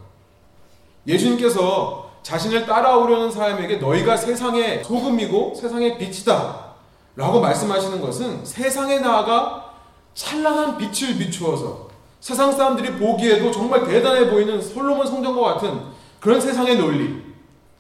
예수님께서 1.08 2.12
자신을 2.24 2.66
따라오려는 2.66 3.32
사람에게 3.32 3.78
너희가 3.78 4.18
세상의 4.18 4.84
소금이고 4.84 5.54
세상의 5.56 5.98
빛이다. 5.98 6.74
라고 7.16 7.40
말씀하시는 7.42 8.02
것은 8.02 8.44
세상에 8.44 9.00
나아가 9.00 9.74
찬란한 10.16 10.78
빛을 10.78 11.18
비추어서 11.18 11.90
세상 12.20 12.52
사람들이 12.52 12.94
보기에도 12.94 13.52
정말 13.52 13.86
대단해 13.86 14.30
보이는 14.30 14.62
솔로몬 14.62 15.06
성전과 15.06 15.54
같은 15.54 15.80
그런 16.20 16.40
세상의 16.40 16.78
논리, 16.78 17.22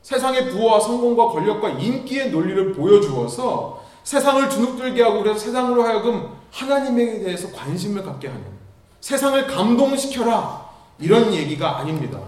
세상의 0.03 0.49
부와 0.49 0.79
성공과 0.79 1.29
권력과 1.29 1.69
인기의 1.69 2.29
논리를 2.29 2.73
보여주어서 2.73 3.83
세상을 4.03 4.49
주눅들게 4.49 5.01
하고 5.01 5.23
그래서 5.23 5.39
세상으로 5.39 5.81
하여금 5.83 6.29
하나님에 6.51 7.19
대해서 7.19 7.51
관심을 7.51 8.03
갖게 8.03 8.27
하는 8.27 8.43
세상을 8.99 9.47
감동시켜라. 9.47 10.63
이런 10.99 11.33
얘기가 11.33 11.79
아닙니다. 11.79 12.19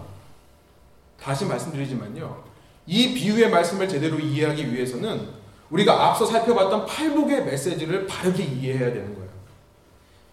다시 1.22 1.46
말씀드리지만요. 1.46 2.44
이 2.88 3.14
비유의 3.14 3.50
말씀을 3.50 3.88
제대로 3.88 4.20
이해하기 4.20 4.74
위해서는 4.74 5.30
우리가 5.70 6.08
앞서 6.08 6.26
살펴봤던 6.26 6.86
팔복의 6.86 7.46
메시지를 7.46 8.08
바르게 8.08 8.44
이해해야 8.44 8.94
되는 8.94 9.14
거예요. 9.16 9.30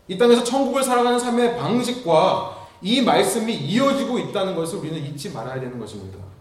이 0.09 0.19
땅에서 0.19 0.45
천국을 0.45 0.83
살아가는 0.83 1.19
삶의 1.19 1.59
방식과 1.59 2.69
이 2.83 3.01
말씀이 3.01 3.55
이어지고 3.55 4.19
있다는 4.19 4.55
것을 4.55 4.79
우리는 4.79 4.99
잊지 4.99 5.31
말아야 5.31 5.61
되는 5.61 5.79
것입니다. 5.79 6.32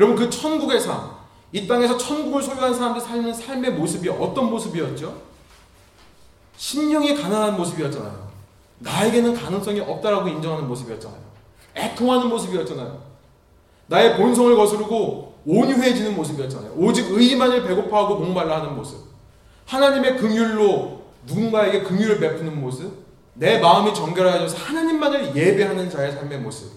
여러분, 0.00 0.16
그 0.16 0.30
천국의 0.30 0.80
삶, 0.80 1.10
이 1.52 1.68
땅에서 1.68 1.98
천국을 1.98 2.42
소유한 2.42 2.72
사람들 2.72 3.02
살는 3.02 3.34
삶의 3.34 3.72
모습이 3.72 4.08
어떤 4.08 4.48
모습이었죠? 4.48 5.14
심령이 6.56 7.14
가난한 7.14 7.54
모습이었잖아요. 7.58 8.30
나에게는 8.78 9.34
가능성이 9.34 9.80
없다라고 9.80 10.26
인정하는 10.28 10.66
모습이었잖아요. 10.68 11.20
애통하는 11.76 12.28
모습이었잖아요. 12.30 12.98
나의 13.88 14.16
본성을 14.16 14.56
거스르고 14.56 15.34
온유해지는 15.44 16.16
모습이었잖아요. 16.16 16.72
오직 16.76 17.10
의만을 17.10 17.64
배고파하고 17.64 18.16
목말라 18.16 18.60
하는 18.62 18.76
모습. 18.76 19.00
하나님의 19.66 20.16
긍휼로 20.16 21.02
누군가에게 21.26 21.82
긍휼을 21.82 22.20
베푸는 22.20 22.58
모습. 22.58 23.04
내 23.34 23.58
마음이 23.58 23.92
정결하여져서 23.92 24.56
하나님만을 24.56 25.36
예배하는 25.36 25.90
자의 25.90 26.12
삶의 26.12 26.38
모습. 26.38 26.72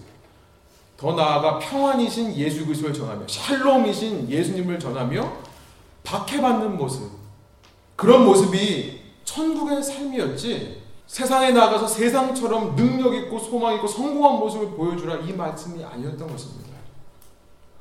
더 0.96 1.12
나아가 1.12 1.58
평안이신 1.58 2.36
예수 2.36 2.64
그리스도를 2.64 2.94
전하며 2.94 3.26
샬롬이신 3.26 4.30
예수님을 4.30 4.78
전하며 4.78 5.32
박해받는 6.04 6.76
모습. 6.76 7.10
그런 7.96 8.24
모습이 8.24 9.00
천국의 9.24 9.82
삶이었지 9.82 10.82
세상에 11.06 11.50
나가서 11.50 11.86
세상처럼 11.86 12.76
능력 12.76 13.14
있고 13.14 13.38
소망 13.38 13.74
있고 13.74 13.86
성공한 13.86 14.38
모습을 14.38 14.70
보여주라 14.70 15.16
이 15.16 15.32
말씀이 15.32 15.82
아니었던 15.84 16.30
것입니다. 16.30 16.74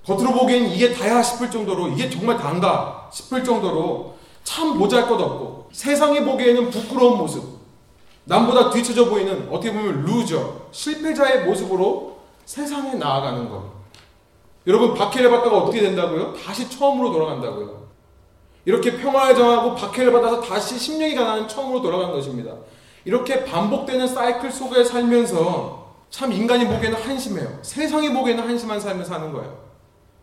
겉으로 0.06 0.34
보기엔 0.34 0.70
이게 0.70 0.94
다야 0.94 1.22
싶을 1.24 1.50
정도로 1.50 1.90
이게 1.90 2.10
정말 2.10 2.38
단가 2.38 3.10
싶을 3.12 3.44
정도로 3.44 4.16
참 4.44 4.78
보잘것없고 4.78 5.70
세상이 5.72 6.24
보기에는 6.26 6.70
부끄러운 6.70 7.18
모습 7.18 7.44
남보다 8.26 8.70
뒤처져 8.70 9.10
보이는 9.10 9.48
어떻게 9.50 9.72
보면 9.72 10.04
loser 10.04 10.68
실패자의 10.72 11.46
모습으로 11.46 12.13
세상에 12.46 12.96
나아가는 12.96 13.50
것. 13.50 13.72
여러분 14.66 14.94
박해를 14.94 15.30
받다가 15.30 15.58
어떻게 15.58 15.82
된다고요? 15.82 16.34
다시 16.34 16.70
처음으로 16.70 17.12
돌아간다고요. 17.12 17.84
이렇게 18.66 18.98
평화를 18.98 19.36
정하고 19.36 19.76
박해를 19.76 20.12
받아서 20.14 20.40
다시 20.42 20.80
심령이 20.80 21.16
가난한 21.16 21.48
처음으로 21.48 21.82
돌아간 21.82 22.12
것입니다. 22.12 22.54
이렇게 23.06 23.44
반복되는 23.44 24.08
사이클 24.08 24.52
속에 24.52 24.84
살면서 24.84 25.84
참 26.10 26.32
인간이 26.32 26.66
보기에는 26.68 27.02
한심해요. 27.02 27.60
세상이 27.62 28.14
보기에는 28.14 28.48
한심한 28.48 28.80
삶을 28.80 29.04
사는 29.04 29.34
거예요. 29.34 29.58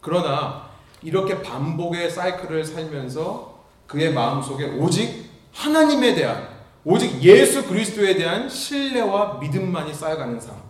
그러나 0.00 0.70
이렇게 1.02 1.42
반복의 1.42 2.10
사이클을 2.10 2.64
살면서 2.64 3.60
그의 3.86 4.12
마음속에 4.12 4.64
오직 4.78 5.28
하나님에 5.52 6.14
대한 6.14 6.48
오직 6.84 7.22
예수 7.22 7.66
그리스도에 7.66 8.14
대한 8.14 8.48
신뢰와 8.48 9.38
믿음만이 9.40 9.92
쌓여가는 9.92 10.40
삶. 10.40 10.69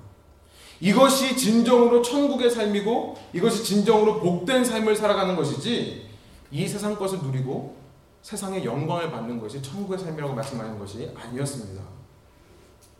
이것이 0.80 1.36
진정으로 1.36 2.02
천국의 2.02 2.50
삶이고 2.50 3.16
이것이 3.34 3.62
진정으로 3.62 4.20
복된 4.20 4.64
삶을 4.64 4.96
살아가는 4.96 5.36
것이지 5.36 6.06
이 6.50 6.66
세상 6.66 6.96
것을 6.96 7.18
누리고 7.18 7.76
세상의 8.22 8.64
영광을 8.64 9.10
받는 9.10 9.40
것이 9.40 9.62
천국의 9.62 9.98
삶이라고 9.98 10.34
말씀하는 10.34 10.78
것이 10.78 11.10
아니었습니다. 11.14 11.82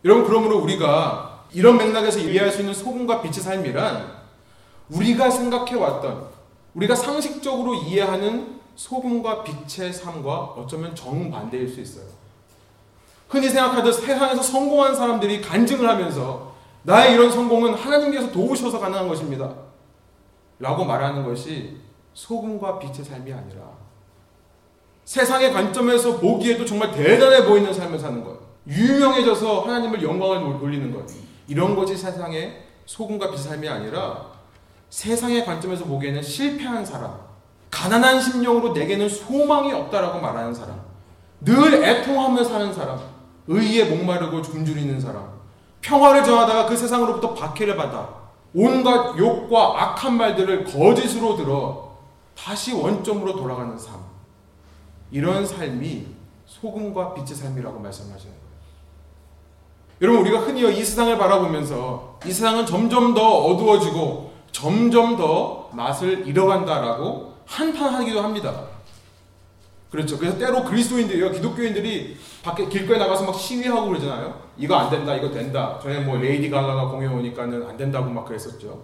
여러분 0.05 0.25
그러므로 0.25 0.59
우리가 0.59 1.45
이런 1.53 1.77
맥락에서 1.77 2.19
이해할 2.19 2.51
수 2.51 2.61
있는 2.61 2.73
소금과 2.73 3.21
빛의 3.21 3.43
삶이란 3.43 4.21
우리가 4.89 5.29
생각해 5.29 5.75
왔던 5.75 6.27
우리가 6.75 6.95
상식적으로 6.95 7.73
이해하는 7.75 8.59
소금과 8.75 9.43
빛의 9.43 9.91
삶과 9.93 10.37
어쩌면 10.57 10.95
정반대일 10.95 11.67
수 11.67 11.81
있어요. 11.81 12.05
흔히 13.27 13.49
생각하듯 13.49 13.93
세상에서 13.93 14.41
성공한 14.41 14.95
사람들이 14.95 15.41
간증을 15.41 15.87
하면서 15.87 16.50
나의 16.83 17.13
이런 17.13 17.31
성공은 17.31 17.73
하나님께서 17.73 18.31
도우셔서 18.31 18.79
가능한 18.79 19.07
것입니다. 19.07 19.53
라고 20.59 20.85
말하는 20.85 21.23
것이 21.23 21.77
소금과 22.13 22.79
빛의 22.79 23.03
삶이 23.03 23.31
아니라 23.31 23.61
세상의 25.05 25.51
관점에서 25.51 26.17
보기에도 26.17 26.65
정말 26.65 26.91
대단해 26.91 27.45
보이는 27.45 27.73
삶을 27.73 27.97
사는 27.99 28.23
것. 28.23 28.39
유명해져서 28.67 29.61
하나님을 29.61 30.03
영광을 30.03 30.59
돌리는 30.59 30.91
것. 30.93 31.05
이런 31.47 31.75
것이 31.75 31.97
세상의 31.97 32.65
소금과 32.85 33.27
빛의 33.31 33.43
삶이 33.43 33.67
아니라 33.67 34.31
세상의 34.89 35.45
관점에서 35.45 35.85
보기에는 35.85 36.21
실패한 36.21 36.85
사람, 36.85 37.17
가난한 37.71 38.21
심령으로 38.21 38.73
내게는 38.73 39.09
소망이 39.09 39.71
없다라고 39.71 40.19
말하는 40.19 40.53
사람, 40.53 40.81
늘 41.39 41.83
애통하며 41.83 42.43
사는 42.43 42.73
사람, 42.73 42.99
의에 43.47 43.85
목마르고 43.85 44.41
굶주리는 44.41 44.99
사람, 44.99 45.40
평화를 45.81 46.23
정하다가 46.23 46.67
그 46.67 46.77
세상으로부터 46.77 47.33
박해를 47.33 47.75
받아 47.75 48.21
온갖 48.53 49.17
욕과 49.17 49.81
악한 49.81 50.15
말들을 50.17 50.65
거짓으로 50.65 51.35
들어 51.35 51.91
다시 52.35 52.73
원점으로 52.73 53.35
돌아가는 53.35 53.77
삶. 53.77 53.99
이런 55.11 55.45
삶이 55.45 56.07
소금과 56.45 57.13
빛의 57.13 57.35
삶이라고 57.35 57.79
말씀하시는 57.79 58.33
거예요. 58.33 58.51
여러분, 60.01 60.21
우리가 60.21 60.39
흔히 60.39 60.61
이 60.61 60.83
세상을 60.83 61.15
바라보면서 61.17 62.19
이 62.25 62.31
세상은 62.31 62.65
점점 62.65 63.13
더 63.13 63.45
어두워지고 63.45 64.31
점점 64.51 65.15
더 65.17 65.69
맛을 65.73 66.27
잃어간다라고 66.27 67.33
한탄하기도 67.45 68.21
합니다. 68.21 68.65
그렇죠. 69.91 70.17
그래서 70.17 70.37
때로 70.37 70.63
그리스도인들이요, 70.63 71.31
기독교인들이 71.31 72.17
밖에 72.43 72.67
길거리 72.67 72.97
나가서 72.97 73.25
막 73.25 73.35
시위하고 73.35 73.87
그러잖아요. 73.89 74.40
이거 74.57 74.75
안 74.75 74.89
된다, 74.89 75.15
이거 75.15 75.29
된다. 75.31 75.79
전에 75.81 76.01
뭐 76.01 76.17
레이디 76.17 76.49
가가가 76.49 76.87
공연 76.87 77.13
오니까는 77.13 77.67
안 77.67 77.77
된다고 77.77 78.09
막 78.09 78.25
그랬었죠. 78.25 78.83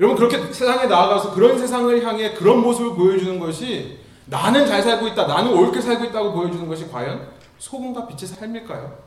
여러분 0.00 0.16
그렇게 0.16 0.52
세상에 0.52 0.86
나아가서 0.86 1.34
그런 1.34 1.58
세상을 1.58 2.04
향해 2.04 2.32
그런 2.34 2.60
모습을 2.60 2.94
보여주는 2.94 3.38
것이 3.38 3.98
나는 4.26 4.66
잘 4.66 4.82
살고 4.82 5.08
있다, 5.08 5.26
나는 5.26 5.52
옳게 5.52 5.80
살고 5.80 6.04
있다고 6.06 6.32
보여주는 6.32 6.66
것이 6.66 6.90
과연 6.90 7.28
소금과 7.58 8.06
빛의 8.08 8.28
삶일까요? 8.28 8.98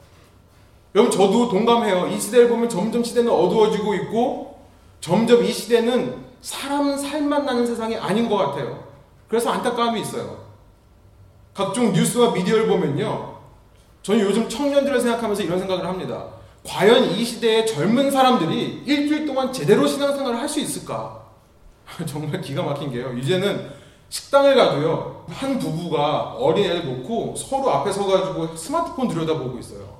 여러분 0.95 1.11
저도 1.11 1.49
동감해요. 1.49 2.07
이 2.07 2.19
시대를 2.19 2.49
보면 2.49 2.69
점점 2.69 3.03
시대는 3.03 3.31
어두워지고 3.31 3.93
있고 3.95 4.59
점점 5.01 5.43
이 5.43 5.51
시대는 5.51 6.25
사람 6.41 6.97
살만 6.97 7.45
나는 7.45 7.65
세상이 7.65 7.97
아닌 7.97 8.29
것 8.29 8.37
같아요. 8.37 8.83
그래서 9.27 9.51
안타까움이 9.51 10.01
있어요. 10.01 10.45
각종 11.53 11.91
뉴스와 11.91 12.31
미디어를 12.31 12.67
보면요. 12.67 13.36
저는 14.07 14.21
요즘 14.21 14.47
청년들을 14.47 15.01
생각하면서 15.01 15.43
이런 15.43 15.59
생각을 15.59 15.85
합니다. 15.85 16.27
과연 16.65 17.11
이 17.11 17.25
시대의 17.25 17.67
젊은 17.67 18.09
사람들이 18.09 18.83
일주일 18.85 19.25
동안 19.25 19.51
제대로 19.51 19.85
신앙생활을 19.85 20.39
할 20.39 20.47
수 20.47 20.61
있을까? 20.61 21.25
정말 22.07 22.39
기가 22.39 22.63
막힌 22.63 22.89
게요. 22.89 23.11
이제는 23.17 23.69
식당을 24.07 24.55
가도요. 24.55 25.25
한 25.27 25.59
부부가 25.59 26.35
어린애를 26.35 26.85
놓고 26.85 27.35
서로 27.35 27.69
앞에 27.69 27.91
서가지고 27.91 28.55
스마트폰 28.55 29.09
들여다보고 29.09 29.59
있어요. 29.59 29.97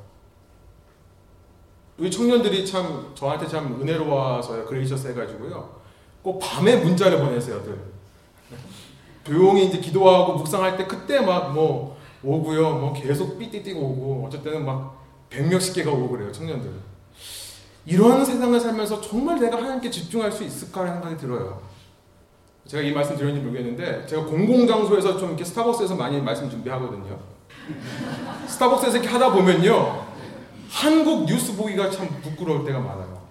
우리 1.98 2.10
청년들이 2.10 2.66
참 2.66 3.12
저한테 3.14 3.46
참 3.46 3.78
은혜로워서 3.82 4.64
gracious 4.68 5.10
해가지고요. 5.10 5.82
꼭 6.22 6.40
밤에 6.40 6.78
문자를 6.78 7.20
보내세요, 7.20 7.62
들. 7.62 7.78
조용히 9.26 9.66
이제 9.66 9.80
기도하고 9.80 10.36
묵상할 10.36 10.78
때 10.78 10.88
그때 10.88 11.20
막뭐 11.20 11.97
오고요. 12.24 12.78
뭐 12.78 12.94
계속 12.94 13.38
삐띠띠고 13.38 13.80
오고 13.80 14.30
때는 14.44 14.66
막 14.66 15.04
백몇십 15.30 15.76
개가 15.76 15.92
오고 15.92 16.10
그래요. 16.10 16.32
청년들. 16.32 16.72
이런 17.86 18.26
세상을 18.26 18.60
살면서 18.60 19.00
정말 19.02 19.40
내가 19.40 19.58
하나님께 19.58 19.90
집중할 19.90 20.32
수 20.32 20.44
있을까라는 20.44 21.02
생각이 21.02 21.18
들어요. 21.18 21.62
제가 22.66 22.84
이 22.84 22.92
말씀 22.92 23.16
드렸는지 23.16 23.46
모르겠는데 23.46 24.06
제가 24.06 24.26
공공장소에서 24.26 25.18
좀 25.18 25.30
이렇게 25.30 25.46
스타벅스에서 25.46 25.96
많이 25.96 26.20
말씀 26.22 26.50
준비하거든요. 26.50 27.18
스타벅스에서 28.48 28.98
이렇게 28.98 29.08
하다 29.08 29.32
보면요. 29.32 30.06
한국 30.70 31.26
뉴스 31.26 31.56
보기가 31.56 31.90
참 31.90 32.10
부끄러울 32.22 32.66
때가 32.66 32.80
많아요. 32.80 33.22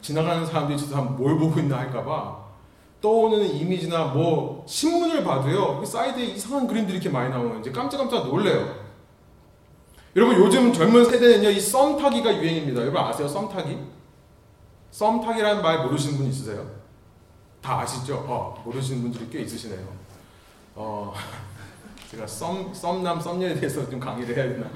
지나가는 0.00 0.46
사람들이 0.46 0.78
저 0.78 0.86
사람 0.86 1.16
뭘 1.16 1.36
보고 1.36 1.58
있나 1.58 1.78
할까봐 1.78 2.45
떠오르는 3.10 3.54
이미지나 3.54 4.06
뭐 4.06 4.64
신문을 4.66 5.22
봐도요 5.22 5.84
사이드에 5.84 6.24
이상한 6.24 6.66
그림들이 6.66 6.96
이렇게 6.96 7.08
많이 7.08 7.30
나오는 7.30 7.60
이제 7.60 7.70
깜짝깜짝 7.70 8.26
놀래요. 8.26 8.84
여러분 10.16 10.36
요즘 10.36 10.72
젊은 10.72 11.04
세대는요 11.04 11.50
이 11.50 11.60
썸 11.60 11.96
타기가 11.96 12.34
유행입니다. 12.36 12.80
여러분 12.80 13.00
아세요 13.00 13.28
썸 13.28 13.48
타기? 13.48 13.78
썸 14.90 15.20
타기라는 15.20 15.62
말 15.62 15.84
모르시는 15.84 16.16
분 16.18 16.26
있으세요? 16.26 16.66
다 17.62 17.80
아시죠? 17.80 18.24
어, 18.26 18.60
모르시는 18.64 19.02
분들이 19.02 19.28
꽤 19.30 19.40
있으시네요. 19.42 19.86
어, 20.74 21.12
제가 22.10 22.26
썸, 22.26 22.72
썸남, 22.74 23.20
썸녀에 23.20 23.54
대해서 23.54 23.88
좀 23.88 24.00
강의를 24.00 24.36
해야 24.36 24.48
되나? 24.48 24.68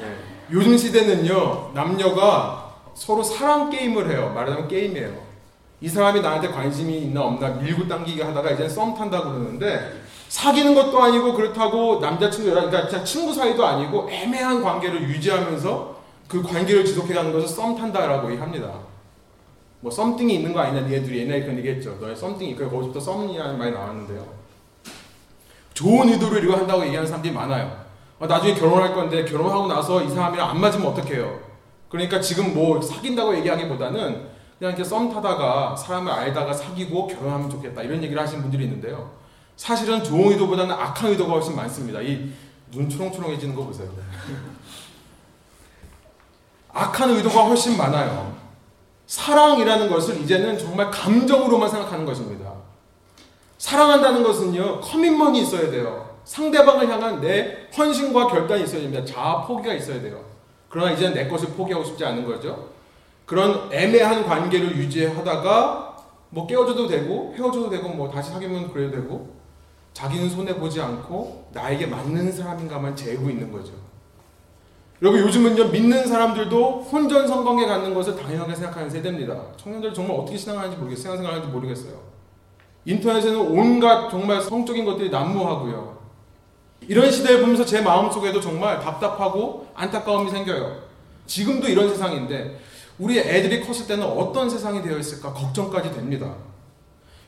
네. 0.00 0.16
요즘 0.50 0.78
시대는요 0.78 1.72
남녀가 1.74 2.74
서로 2.94 3.22
사랑 3.22 3.68
게임을 3.70 4.10
해요. 4.10 4.32
말하자면 4.34 4.68
게임이에요. 4.68 5.29
이 5.80 5.88
사람이 5.88 6.20
나한테 6.20 6.48
관심이 6.48 6.98
있나 6.98 7.22
없나 7.22 7.48
밀고 7.48 7.88
당기게 7.88 8.22
하다가 8.22 8.50
이제 8.50 8.68
썸 8.68 8.94
탄다고 8.94 9.32
그러는데 9.32 10.02
사귀는 10.28 10.74
것도 10.74 11.02
아니고 11.02 11.32
그렇다고 11.32 11.98
남자친구 12.00 12.50
그러니까 12.50 12.86
그냥 12.86 13.04
친구 13.04 13.32
사이도 13.32 13.64
아니고 13.66 14.08
애매한 14.10 14.62
관계를 14.62 15.02
유지하면서 15.08 16.00
그 16.28 16.42
관계를 16.42 16.84
지속해가는 16.84 17.32
것을 17.32 17.48
썸 17.48 17.74
탄다라고 17.74 18.28
합니다. 18.38 18.72
뭐 19.80 19.90
썸띵이 19.90 20.34
있는 20.34 20.52
거 20.52 20.60
아니냐 20.60 20.82
니네들이 20.86 21.20
옛날에 21.20 21.40
그런 21.42 21.56
얘기했죠. 21.58 21.96
너의 22.00 22.14
썸띵이 22.14 22.54
그래 22.54 22.68
거기서부터 22.68 23.00
썸이라는 23.00 23.58
말이 23.58 23.72
나왔는데요. 23.72 24.24
좋은 25.72 26.10
의도로 26.10 26.38
이거 26.38 26.56
한다고 26.56 26.84
얘기하는 26.84 27.06
사람들이 27.06 27.32
많아요. 27.32 27.80
아, 28.20 28.26
나중에 28.26 28.52
결혼할 28.54 28.94
건데 28.94 29.24
결혼하고 29.24 29.66
나서 29.66 30.02
이 30.02 30.08
사람이랑 30.10 30.50
안 30.50 30.60
맞으면 30.60 30.88
어떡해요? 30.88 31.40
그러니까 31.88 32.20
지금 32.20 32.54
뭐 32.54 32.82
사귄다고 32.82 33.34
얘기하기보다는 33.38 34.28
그냥 34.60 34.74
이렇게 34.74 34.84
썸 34.84 35.08
타다가 35.08 35.74
사람을 35.74 36.12
알다가 36.12 36.52
사귀고 36.52 37.06
결혼하면 37.08 37.50
좋겠다 37.50 37.82
이런 37.82 38.00
얘기를 38.02 38.22
하시는 38.22 38.42
분들이 38.42 38.64
있는데요. 38.64 39.10
사실은 39.56 40.04
좋은 40.04 40.30
의도보다는 40.32 40.72
악한 40.72 41.10
의도가 41.10 41.32
훨씬 41.32 41.56
많습니다. 41.56 42.00
이 42.00 42.30
눈 42.72 42.88
초롱초롱해지는 42.88 43.54
거 43.54 43.64
보세요. 43.64 43.88
악한 46.72 47.10
의도가 47.10 47.46
훨씬 47.46 47.76
많아요. 47.76 48.36
사랑이라는 49.06 49.90
것을 49.90 50.20
이제는 50.20 50.56
정말 50.56 50.90
감정으로만 50.90 51.68
생각하는 51.68 52.06
것입니다. 52.06 52.52
사랑한다는 53.58 54.22
것은요, 54.22 54.80
커밋먼이 54.80 55.42
있어야 55.42 55.70
돼요. 55.70 56.08
상대방을 56.24 56.88
향한 56.88 57.20
내 57.20 57.68
헌신과 57.76 58.28
결단이 58.28 58.62
있어야 58.62 58.82
됩니다. 58.82 59.04
자아 59.04 59.44
포기가 59.44 59.74
있어야 59.74 60.00
돼요. 60.00 60.20
그러나 60.68 60.92
이제는 60.92 61.14
내 61.14 61.28
것을 61.28 61.48
포기하고 61.48 61.84
싶지 61.84 62.04
않은 62.04 62.24
거죠. 62.24 62.68
그런 63.30 63.72
애매한 63.72 64.26
관계를 64.26 64.76
유지하다가 64.76 65.96
뭐 66.30 66.48
깨워줘도 66.48 66.88
되고 66.88 67.32
헤어져도 67.36 67.70
되고 67.70 67.88
뭐 67.88 68.10
다시 68.10 68.32
사귀면 68.32 68.72
그래도 68.72 68.96
되고 68.96 69.36
자기는 69.92 70.28
손해 70.28 70.56
보지 70.56 70.80
않고 70.80 71.50
나에게 71.52 71.86
맞는 71.86 72.32
사람인가만 72.32 72.96
재고 72.96 73.30
있는 73.30 73.52
거죠. 73.52 73.72
여러분 75.00 75.20
요즘은요 75.20 75.68
믿는 75.68 76.08
사람들도 76.08 76.80
혼전 76.90 77.28
성관계 77.28 77.66
갖는 77.66 77.94
것을 77.94 78.16
당연하게 78.16 78.56
생각하는 78.56 78.90
세대입니다. 78.90 79.40
청년들 79.56 79.94
정말 79.94 80.16
어떻게 80.18 80.36
신앙하는지 80.36 80.76
모르겠어요. 80.78 81.02
신앙생활하는지 81.02 81.52
모르겠어요. 81.52 82.00
인터넷에는 82.84 83.38
온갖 83.38 84.10
정말 84.10 84.42
성적인 84.42 84.84
것들이 84.84 85.08
난무하고요. 85.08 86.00
이런 86.88 87.08
시대를 87.08 87.42
보면서 87.42 87.64
제 87.64 87.80
마음속에도 87.80 88.40
정말 88.40 88.80
답답하고 88.80 89.68
안타까움이 89.76 90.28
생겨요. 90.32 90.78
지금도 91.26 91.68
이런 91.68 91.88
세상인데 91.88 92.69
우리 93.00 93.18
애들이 93.18 93.62
컸을 93.62 93.86
때는 93.88 94.04
어떤 94.04 94.50
세상이 94.50 94.82
되어 94.82 94.98
있을까 94.98 95.32
걱정까지 95.32 95.92
됩니다. 95.92 96.34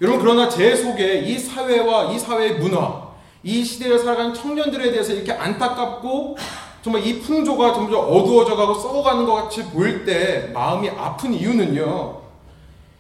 여러분 0.03 0.21
그러나 0.21 0.49
제 0.49 0.77
속에 0.77 1.21
이 1.21 1.39
사회와 1.39 2.13
이 2.13 2.19
사회의 2.19 2.59
문화, 2.59 3.09
이 3.43 3.65
시대를 3.65 3.99
살아가는 3.99 4.35
청년들에 4.35 4.91
대해서 4.91 5.15
이렇게 5.15 5.33
안타깝고 5.33 6.37
정말 6.83 7.07
이 7.07 7.21
풍조가 7.21 7.73
점점 7.73 8.01
어두워져 8.01 8.55
가고 8.55 8.75
썩어가는 8.75 9.25
것 9.25 9.35
같이 9.35 9.65
보일 9.71 10.05
때 10.05 10.51
마음이 10.53 10.91
아픈 10.91 11.33
이유는요. 11.33 12.21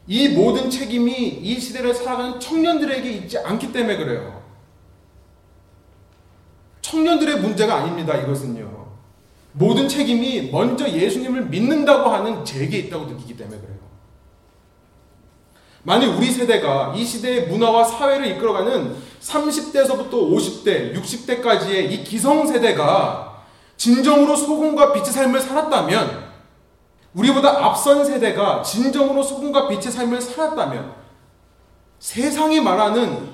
이 0.07 0.29
모든 0.31 0.71
책임이 0.71 1.13
이 1.13 1.61
시대를 1.61 1.95
살아가는 1.95 2.41
청년들에게 2.41 3.11
있지 3.11 3.39
않기 3.39 3.73
때문에 3.73 3.99
그래요. 3.99 4.41
청년들의 6.81 7.41
문제가 7.41 7.77
아닙니다. 7.77 8.17
이것은요. 8.17 8.82
모든 9.53 9.89
책임이 9.89 10.51
먼저 10.51 10.89
예수님을 10.89 11.47
믿는다고 11.47 12.11
하는 12.11 12.45
제게 12.45 12.79
있다고 12.79 13.07
느끼기 13.07 13.37
때문에 13.37 13.61
그래요. 13.61 13.79
만약 15.85 16.17
우리 16.17 16.31
세대가 16.31 16.95
이 16.97 17.05
시대의 17.05 17.49
문화와 17.49 17.85
사회를 17.85 18.27
이끌어가는 18.27 18.97
30대에서부터 19.21 20.13
50대, 20.13 20.95
60대까지의 20.95 21.91
이 21.91 22.05
기성세대가 22.05 23.43
진정으로 23.77 24.37
소금과 24.37 24.93
빛의 24.93 25.07
삶을 25.07 25.41
살았다면, 25.41 26.33
우리보다 27.15 27.65
앞선 27.65 28.05
세대가 28.05 28.63
진정으로 28.63 29.23
소금과 29.23 29.69
빛의 29.69 29.91
삶을 29.91 30.21
살았다면, 30.21 30.95
세상이 31.99 32.61
말하는 32.61 33.31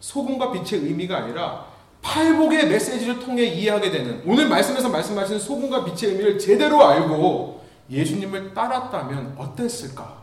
소금과 0.00 0.52
빛의 0.52 0.82
의미가 0.82 1.16
아니라 1.16 1.67
팔복의 2.02 2.68
메시지를 2.68 3.20
통해 3.20 3.44
이해하게 3.44 3.90
되는 3.90 4.22
오늘 4.26 4.48
말씀에서 4.48 4.88
말씀하시는 4.88 5.40
소금과 5.40 5.84
빛의 5.84 6.12
의미를 6.12 6.38
제대로 6.38 6.84
알고 6.84 7.62
예수님을 7.90 8.54
따랐다면 8.54 9.34
어땠을까? 9.36 10.18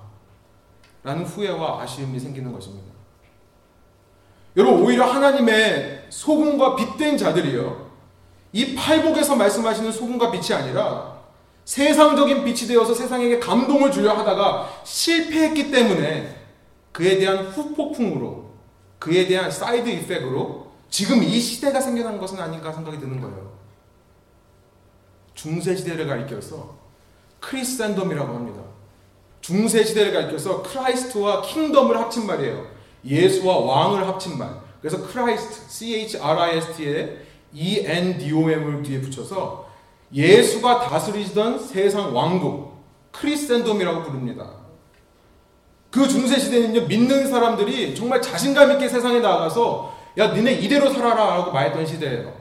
라는 1.03 1.23
후회와 1.23 1.81
아쉬움이 1.81 2.19
생기는 2.19 2.51
것입니다. 2.51 2.93
여러분, 4.57 4.81
오히려 4.83 5.05
하나님의 5.05 6.05
소금과 6.09 6.75
빛된 6.75 7.17
자들이요. 7.17 7.85
이 8.53 8.73
팔복에서 8.73 9.35
말씀하시는 9.35 9.91
소금과 9.91 10.31
빛이 10.31 10.53
아니라 10.57 11.15
세상적인 11.65 12.45
빛이 12.45 12.67
되어서 12.67 12.93
세상에게 12.93 13.39
감동을 13.39 13.91
주려 13.91 14.13
하다가 14.13 14.69
실패했기 14.83 15.71
때문에 15.71 16.35
그에 16.91 17.17
대한 17.17 17.47
후폭풍으로 17.47 18.51
그에 18.99 19.27
대한 19.27 19.51
side 19.51 19.89
effect로 19.89 20.64
지금 20.95 21.21
이 21.21 21.41
시대가 21.41 21.81
생겨난 21.81 22.17
것은 22.17 22.39
아닌가 22.39 22.71
생각이 22.71 22.97
드는 22.97 23.19
거예요. 23.19 23.51
중세 25.33 25.75
시대를 25.75 26.07
가리켜서 26.07 26.77
Christendom이라고 27.41 28.33
합니다. 28.33 28.61
중세 29.41 29.83
시대를 29.83 30.13
가리켜서 30.13 30.63
Christ와 30.63 31.41
kingdom을 31.41 31.99
합친 31.99 32.25
말이에요. 32.25 32.67
예수와 33.03 33.57
왕을 33.57 34.07
합친 34.07 34.37
말. 34.37 34.49
그래서 34.79 35.05
Christ, 35.05 35.69
C-H-R-I-S-T에 35.69 37.25
E-N-D-O-M을 37.51 38.81
뒤에 38.83 39.01
붙여서 39.01 39.67
예수가 40.13 40.79
다스리시던 40.79 41.59
세상 41.59 42.15
왕국, 42.15 42.71
Christendom이라고 43.11 44.03
부릅니다. 44.03 44.49
그 45.91 46.07
중세 46.07 46.39
시대는요, 46.39 46.87
믿는 46.87 47.27
사람들이 47.27 47.93
정말 47.95 48.21
자신감 48.21 48.71
있게 48.71 48.87
세상에 48.87 49.19
나가서 49.19 49.94
야, 50.17 50.33
니네 50.33 50.53
이대로 50.53 50.89
살아라 50.91 51.35
라고 51.35 51.51
말했던 51.51 51.85
시대예요. 51.85 52.33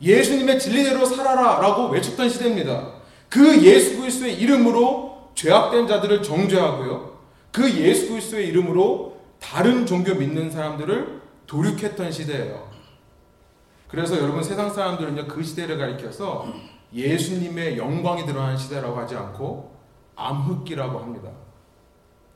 예수님의 0.00 0.58
진리대로 0.58 1.04
살아라 1.06 1.60
라고 1.60 1.88
외쳤던 1.88 2.28
시대입니다. 2.28 2.94
그 3.28 3.62
예수 3.62 3.98
그리스도의 3.98 4.34
이름으로 4.34 5.30
죄악된 5.34 5.86
자들을 5.86 6.22
정죄하고요. 6.22 7.18
그 7.52 7.70
예수 7.78 8.08
그리스도의 8.08 8.48
이름으로 8.48 9.20
다른 9.38 9.86
종교 9.86 10.14
믿는 10.14 10.50
사람들을 10.50 11.22
도륙했던 11.46 12.10
시대예요. 12.10 12.70
그래서 13.88 14.18
여러분 14.18 14.42
세상 14.42 14.70
사람들은요 14.70 15.28
그 15.28 15.42
시대를 15.42 15.78
가리켜서 15.78 16.46
예수님의 16.92 17.78
영광이 17.78 18.26
드러나는 18.26 18.56
시대라고 18.56 18.98
하지 18.98 19.14
않고 19.14 19.72
암흑기라고 20.16 20.98
합니다. 20.98 21.30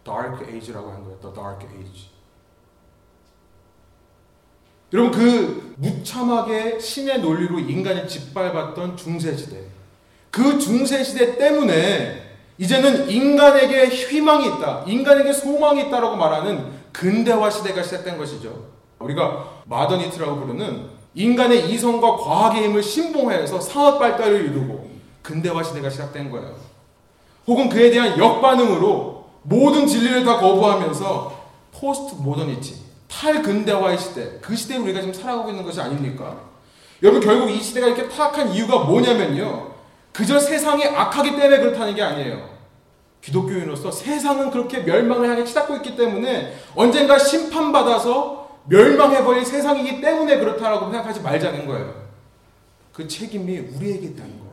Dark 0.05 0.47
Age라고 0.47 0.91
한 0.91 1.03
거예요. 1.03 1.19
The 1.21 1.35
Dark 1.35 1.67
Age. 1.77 2.16
여러분 4.93 5.11
그 5.11 5.75
무참하게 5.77 6.79
신의 6.79 7.21
논리로 7.21 7.59
인간을 7.59 8.07
짓밟았던 8.07 8.97
중세시대. 8.97 9.57
그 10.31 10.59
중세시대 10.59 11.37
때문에 11.37 12.23
이제는 12.59 13.11
인간에게 13.11 13.89
희망이 13.89 14.47
있다 14.47 14.85
인간에게 14.87 15.33
소망이 15.33 15.83
있다라고 15.83 16.17
말하는 16.17 16.73
근대화 16.93 17.51
시대가 17.51 17.83
시작된 17.83 18.17
것이죠. 18.17 18.69
우리가 18.99 19.63
마더니트라고 19.67 20.41
부르는 20.41 20.87
인간의 21.15 21.71
이성과 21.71 22.17
과학의 22.17 22.65
힘을 22.65 22.83
신봉해서 22.83 23.61
사업 23.61 23.99
발달을 23.99 24.47
이루고 24.47 24.91
근대화 25.23 25.63
시대가 25.63 25.91
시작된 25.91 26.31
거예요. 26.31 26.55
혹은 27.47 27.69
그에 27.69 27.91
대한 27.91 28.19
역반응으로 28.19 29.27
모든 29.43 29.87
진리를 29.87 30.25
다 30.25 30.39
거부하면서 30.39 31.47
포스트 31.73 32.15
모더니티 32.15 32.86
탈근대화의 33.09 33.99
시대, 33.99 34.39
그 34.41 34.57
시대에 34.57 34.79
우리가 34.79 35.01
지금 35.01 35.15
살아가고 35.15 35.51
있는 35.51 35.65
것이 35.65 35.81
아닙니까? 35.81 36.41
여러분 37.03 37.21
결국 37.21 37.51
이 37.51 37.61
시대가 37.61 37.87
이렇게 37.87 38.09
타락한 38.09 38.53
이유가 38.53 38.85
뭐냐면요. 38.85 39.75
그저 40.13 40.39
세상이 40.39 40.85
악하기 40.85 41.31
때문에 41.33 41.59
그렇다는 41.59 41.95
게 41.95 42.03
아니에요. 42.03 42.57
기독교인으로서 43.21 43.91
세상은 43.91 44.51
그렇게 44.51 44.81
멸망을 44.81 45.29
향해 45.29 45.45
치닫고 45.45 45.77
있기 45.77 45.97
때문에 45.97 46.57
언젠가 46.75 47.19
심판받아서 47.19 48.61
멸망해버릴 48.69 49.45
세상이기 49.45 50.01
때문에 50.01 50.39
그렇다라고 50.39 50.91
생각하지 50.91 51.21
말자는 51.21 51.67
거예요. 51.67 52.07
그 52.93 53.07
책임이 53.07 53.59
우리에게 53.59 54.07
있다는 54.09 54.39
거예요. 54.39 54.53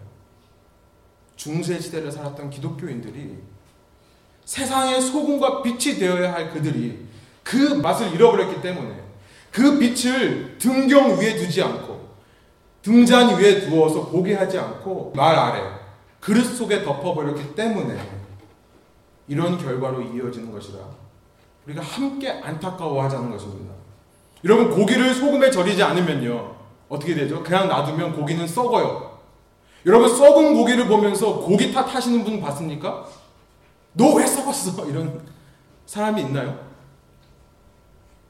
중세 1.36 1.80
시대를 1.80 2.12
살았던 2.12 2.50
기독교인들이 2.50 3.38
세상의 4.46 5.02
소금과 5.02 5.62
빛이 5.62 5.98
되어야 5.98 6.34
할 6.34 6.52
그들이 6.52 7.03
그 7.44 7.58
맛을 7.58 8.14
잃어버렸기 8.14 8.62
때문에 8.62 9.02
그 9.52 9.78
빛을 9.78 10.58
등경 10.58 11.18
위에 11.20 11.36
두지 11.36 11.62
않고 11.62 12.02
등잔 12.82 13.36
위에 13.38 13.62
두어서 13.62 14.08
보게 14.08 14.34
하지 14.36 14.58
않고 14.58 15.14
말 15.16 15.36
아래 15.36 15.62
그릇 16.20 16.44
속에 16.44 16.84
덮어버렸기 16.84 17.56
때문에 17.56 17.98
이런 19.28 19.58
결과로 19.58 20.02
이어지는 20.02 20.52
것이다. 20.52 20.80
우리가 21.66 21.82
함께 21.82 22.30
안타까워하자는 22.30 23.32
것입니다. 23.32 23.74
여러분 24.44 24.70
고기를 24.72 25.14
소금에 25.14 25.50
절이지 25.52 25.82
않으면요 25.82 26.56
어떻게 26.90 27.16
되죠? 27.16 27.42
그냥 27.44 27.68
놔두면 27.68 28.16
고기는 28.16 28.46
썩어요. 28.48 29.20
여러분 29.86 30.10
썩은 30.10 30.54
고기를 30.56 30.88
보면서 30.88 31.40
고기 31.40 31.72
탓하시는 31.74 32.24
분 32.24 32.42
봤습니까? 32.42 33.06
너 33.94 34.16
왜 34.16 34.26
썩었어? 34.26 34.86
이런 34.90 35.22
사람이 35.86 36.22
있나요? 36.22 36.73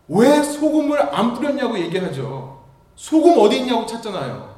왜 0.08 0.42
소금을 0.44 1.16
안 1.16 1.34
뿌렸냐고 1.34 1.78
얘기하죠. 1.80 2.62
소금 2.96 3.38
어디 3.40 3.60
있냐고 3.60 3.86
찾잖아요. 3.86 4.54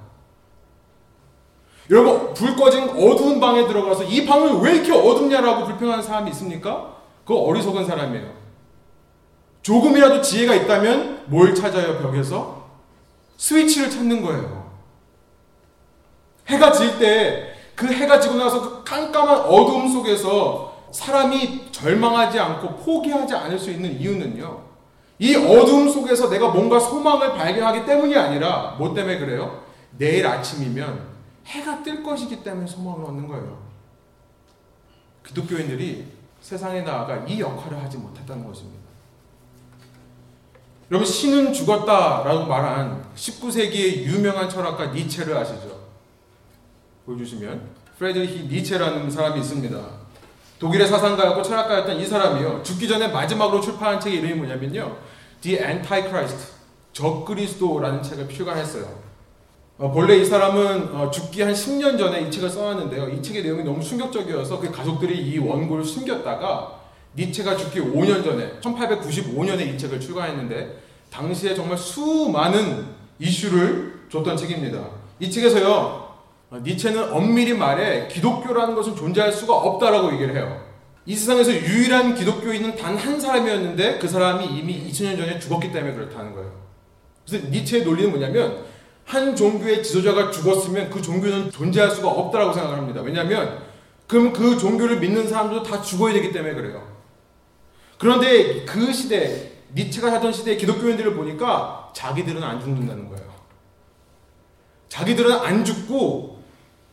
여러분, 1.91 2.34
불 2.34 2.55
꺼진 2.55 2.89
어두운 2.89 3.39
방에 3.39 3.67
들어가서 3.67 4.03
이 4.05 4.25
방을 4.25 4.60
왜 4.62 4.75
이렇게 4.75 4.91
어둡냐라고 4.91 5.65
불평하는 5.65 6.03
사람이 6.03 6.31
있습니까? 6.31 6.95
그거 7.23 7.41
어리석은 7.41 7.86
사람이에요. 7.86 8.34
조금이라도 9.62 10.21
지혜가 10.21 10.55
있다면 10.55 11.25
뭘 11.27 11.53
찾아요, 11.53 11.99
벽에서? 11.99 12.65
스위치를 13.38 13.89
찾는 13.89 14.21
거예요. 14.21 14.65
해가 16.47 16.71
질 16.71 16.97
때 16.99 17.55
그 17.75 17.88
해가 17.88 18.21
지고 18.21 18.36
나서 18.36 18.62
그 18.62 18.84
깜깜한 18.86 19.41
어두움 19.41 19.89
속에서 19.91 20.73
사람이 20.91 21.73
절망하지 21.73 22.39
않고 22.39 22.77
포기하지 22.77 23.36
않을 23.36 23.60
수 23.60 23.69
있는 23.69 23.99
이유는요. 23.99 24.64
이 25.19 25.36
어둠 25.36 25.89
속에서 25.89 26.30
내가 26.30 26.49
뭔가 26.49 26.80
소망을 26.80 27.34
발견하기 27.34 27.86
때문이 27.86 28.15
아니라 28.15 28.75
뭐 28.78 28.93
때문에 28.93 29.17
그래요? 29.17 29.63
내일 29.97 30.28
아침이면 30.28 31.15
해가 31.45 31.84
뜰 31.84 32.04
것이기 32.04 32.43
때문에 32.43 32.67
소망을 32.67 33.06
얻는 33.06 33.28
거예요. 33.28 33.65
기독교인들이 35.25 36.06
세상에 36.41 36.82
나아가 36.82 37.25
이 37.25 37.39
역할을 37.39 37.82
하지 37.82 37.97
못했다는 37.97 38.45
것입니다. 38.45 38.86
여러분 40.91 41.08
신은 41.08 41.51
죽었다라고 41.51 42.45
말한 42.45 43.06
19세기의 43.15 44.04
유명한 44.04 44.47
철학가 44.47 44.88
니체를 44.88 45.36
아시죠? 45.36 45.80
보여주시면 47.06 47.69
프레드리히 47.97 48.47
니체라는 48.47 49.10
사람이 49.10 49.39
있습니다. 49.39 50.05
독일의 50.60 50.88
사상가였고 50.88 51.41
철학가였던 51.41 52.00
이 52.00 52.06
사람이요. 52.06 52.63
죽기 52.63 52.88
전에 52.88 53.10
마지막으로 53.10 53.60
출판한 53.62 54.00
책의 54.00 54.20
이름이 54.20 54.36
뭐냐면요. 54.36 54.98
The 55.41 55.60
Antichrist, 55.60 56.54
적그리스도라는 56.94 58.02
책을 58.02 58.30
출간했어요. 58.30 59.06
어, 59.78 59.91
본래 59.91 60.15
이 60.15 60.26
사람은 60.26 60.96
어, 60.96 61.12
죽기 61.12 61.41
한 61.41 61.54
10년 61.54 61.98
전에 61.98 62.22
이 62.22 62.32
책을 62.32 62.50
써왔는데요. 62.50 63.10
이 63.10 63.22
책의 63.22 63.44
내용이 63.44 63.63
너무 63.63 63.84
충격적이어서 63.84 64.60
그 64.60 64.72
가족들이 64.72 65.18
이 65.18 65.38
원고를 65.38 65.84
숨겼다가 65.84 66.80
니체가 67.18 67.58
죽기 67.58 67.82
5년 67.82 68.24
전에 68.24 68.60
1895년에 68.62 69.74
이 69.74 69.78
책을 69.78 70.00
출간했는데 70.00 70.80
당시에 71.10 71.54
정말 71.54 71.78
수많은 71.78 72.86
이슈를 73.20 74.06
줬던 74.10 74.38
책입니다. 74.38 74.80
이 75.20 75.30
책에서요. 75.30 76.05
어, 76.56 76.60
니체는 76.63 77.12
엄밀히 77.12 77.54
말해 77.54 78.08
기독교라는 78.08 78.76
것은 78.76 78.96
존재할 78.96 79.32
수가 79.32 79.54
없다라고 79.56 80.13
얘기를 80.13 80.36
해요. 80.36 80.63
이 81.06 81.15
세상에서 81.15 81.52
유일한 81.52 82.15
기독교인은 82.15 82.76
단 82.76 82.96
한 82.98 83.20
사람이었는데 83.20 84.00
그 84.00 84.08
사람이 84.08 84.46
이미 84.46 84.89
2000년 84.89 85.18
전에 85.18 85.39
죽었기 85.39 85.72
때문에 85.72 85.94
그렇다는 85.94 86.34
거예요. 86.34 86.52
그래서 87.28 87.48
니체의 87.48 87.84
논리는 87.84 88.10
뭐냐면 88.10 88.63
한 89.04 89.36
종교의 89.36 89.84
지도자가 89.84 90.32
죽었으면 90.32 90.89
그 90.89 91.02
종교는 91.02 91.52
존재할 91.52 91.91
수가 91.91 92.10
없다라고 92.10 92.54
생각을 92.54 92.78
합니다. 92.78 93.02
왜냐하면 93.02 93.60
그럼 94.08 94.34
그 94.34 94.58
종교를 94.58 95.00
믿는 95.00 95.28
사람도 95.28 95.63
다 95.63 95.82
죽어야 95.82 96.13
되기 96.13 96.32
때문에 96.32 96.54
그래요. 96.56 96.88
그런데 97.98 98.65
그 98.65 98.91
시대, 98.91 99.52
니체가 99.76 100.10
살던 100.10 100.32
시대의 100.32 100.58
기독교인들을 100.58 101.13
보니까 101.15 101.91
자기들은 101.94 102.41
안 102.41 102.60
죽는다는 102.60 103.10
거예요. 103.10 103.26
자기들은 104.89 105.32
안 105.32 105.65
죽고 105.65 106.35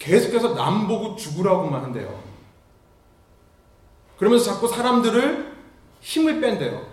계속해서 0.02 0.54
남 0.54 0.88
보고 0.88 1.14
죽으라고만 1.14 1.84
한대요. 1.84 2.20
그러면서 4.18 4.52
자꾸 4.52 4.66
사람들을 4.66 5.52
힘을 6.00 6.40
뺀대요. 6.40 6.84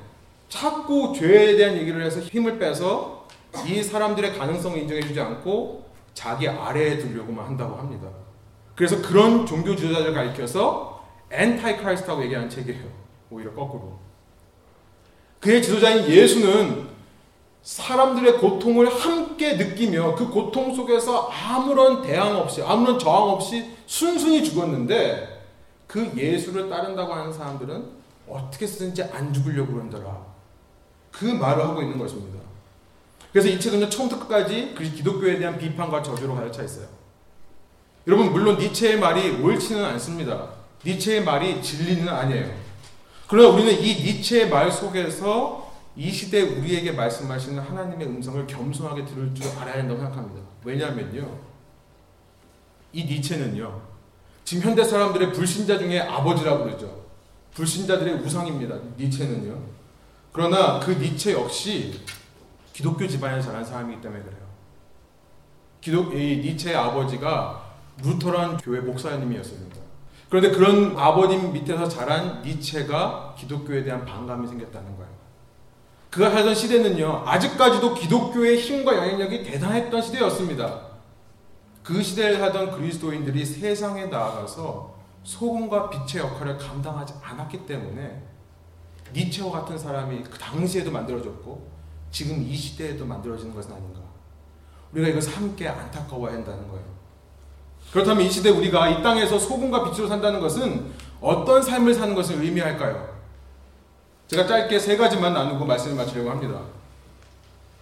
자꾸 0.48 1.14
죄에 1.16 1.58
대한 1.58 1.76
얘기를 1.76 2.04
해서 2.04 2.20
힘을 2.20 2.60
빼서 2.60 3.28
이 3.66 3.82
사람들의 3.82 4.38
가능성을 4.38 4.78
인정해주지 4.78 5.20
않고 5.20 5.90
자기 6.14 6.48
아래에 6.48 7.00
두려고만 7.00 7.46
한다고 7.46 7.76
합니다. 7.78 8.08
그래서 8.76 9.02
그런 9.02 9.46
종교 9.46 9.76
지도자를 9.76 10.14
가리켜서 10.14 11.04
Antichrist라고 11.32 12.24
얘기하는 12.24 12.48
책이에요. 12.48 12.86
오히려 13.32 13.52
거꾸로. 13.54 13.98
그의 15.40 15.64
지도자인 15.64 16.08
예수는 16.08 16.89
사람들의 17.64 18.38
고통을 18.38 18.90
함께 18.90 19.56
느끼며 19.56 20.16
그 20.16 20.30
고통 20.30 20.74
속에서 20.74 21.30
아무런 21.30 22.02
대항 22.02 22.38
없이, 22.38 22.62
아무런 22.64 22.98
저항 22.98 23.30
없이 23.30 23.76
순순히 23.86 24.44
죽었는데 24.44 25.40
그 25.88 26.12
예수를 26.16 26.70
따른다고 26.70 27.14
하는 27.14 27.34
사람들은 27.34 28.00
어떻게 28.28 28.66
쓰든지 28.66 29.04
안 29.04 29.34
죽으려고 29.34 29.74
그런다라. 29.74 30.30
그 31.12 31.26
말을 31.26 31.64
하고 31.64 31.82
있는 31.82 31.98
것입니다. 31.98 32.40
그래서 33.32 33.50
이 33.50 33.60
책은 33.60 33.90
처음부터 33.90 34.22
끝까지 34.22 34.74
그 34.76 34.84
기독교에 34.84 35.38
대한 35.38 35.58
비판과 35.58 36.02
저주로 36.02 36.36
가득 36.36 36.52
차 36.52 36.64
있어요. 36.64 36.88
여러분 38.08 38.32
물론 38.32 38.58
니체의 38.58 39.00
말이 39.00 39.42
옳지는 39.42 39.84
않습니다. 39.86 40.50
니체의 40.86 41.24
말이 41.24 41.62
진리는 41.62 42.08
아니에요. 42.08 42.52
그러나 43.28 43.50
우리는 43.50 43.72
이 43.74 43.96
니체의 43.96 44.50
말 44.50 44.72
속에서 44.72 45.69
이 46.00 46.10
시대 46.12 46.42
우리에게 46.42 46.94
말씀하시는 46.94 47.62
하나님의 47.62 48.08
음성을 48.08 48.48
겸손하게 48.48 49.04
들을 49.04 49.36
줄 49.36 49.46
알아야 49.60 49.80
한다고 49.80 50.00
생각합니다. 50.00 50.48
왜냐하면요. 50.64 51.38
이 52.94 53.04
니체는요. 53.04 53.82
지금 54.46 54.64
현대 54.64 54.82
사람들의 54.82 55.34
불신자 55.34 55.78
중에 55.78 56.00
아버지라고 56.00 56.64
그러죠. 56.64 57.04
불신자들의 57.54 58.14
우상입니다. 58.14 58.78
니체는요. 58.98 59.62
그러나 60.32 60.80
그 60.80 60.92
니체 60.92 61.34
역시 61.34 62.00
기독교 62.72 63.06
집안에 63.06 63.42
자란 63.42 63.66
사람이기 63.66 64.02
때문에 64.02 64.24
그래요. 64.24 64.40
기독 65.82 66.16
이 66.16 66.38
니체의 66.38 66.78
아버지가 66.78 67.74
루터란 68.02 68.56
교회 68.56 68.80
목사님이었습니다. 68.80 69.76
그런데 70.30 70.52
그런 70.52 70.98
아버님 70.98 71.52
밑에서 71.52 71.90
자란 71.90 72.42
니체가 72.42 73.36
기독교에 73.38 73.84
대한 73.84 74.06
반감이 74.06 74.48
생겼다는 74.48 74.96
거예요. 74.96 75.09
그가 76.10 76.32
살던 76.32 76.56
시대는요, 76.56 77.24
아직까지도 77.26 77.94
기독교의 77.94 78.60
힘과 78.60 78.96
영향력이 78.96 79.44
대단했던 79.44 80.02
시대였습니다. 80.02 80.90
그 81.84 82.02
시대에 82.02 82.38
살던 82.38 82.72
그리스도인들이 82.72 83.46
세상에 83.46 84.06
나아가서 84.06 84.96
소금과 85.24 85.90
빛의 85.90 86.24
역할을 86.24 86.58
감당하지 86.58 87.14
않았기 87.22 87.66
때문에 87.66 88.24
니체와 89.14 89.52
같은 89.52 89.78
사람이 89.78 90.24
그 90.24 90.38
당시에도 90.38 90.92
만들어졌고 90.92 91.68
지금 92.12 92.44
이 92.48 92.56
시대에도 92.56 93.06
만들어지는 93.06 93.54
것은 93.54 93.74
아닌가. 93.74 94.00
우리가 94.94 95.10
이것을 95.10 95.36
함께 95.36 95.68
안타까워야 95.68 96.34
한다는 96.34 96.68
거예요. 96.68 96.86
그렇다면 97.92 98.26
이 98.26 98.30
시대 98.30 98.50
우리가 98.50 98.90
이 98.90 99.04
땅에서 99.04 99.38
소금과 99.38 99.84
빛으로 99.86 100.08
산다는 100.08 100.40
것은 100.40 100.92
어떤 101.22 101.62
삶을 101.62 101.94
사는 101.94 102.16
것을 102.16 102.42
의미할까요? 102.42 103.19
제가 104.30 104.46
짧게 104.46 104.78
세 104.78 104.96
가지만 104.96 105.34
나누고 105.34 105.66
말씀을 105.66 105.96
마치려고 105.96 106.30
합니다. 106.30 106.60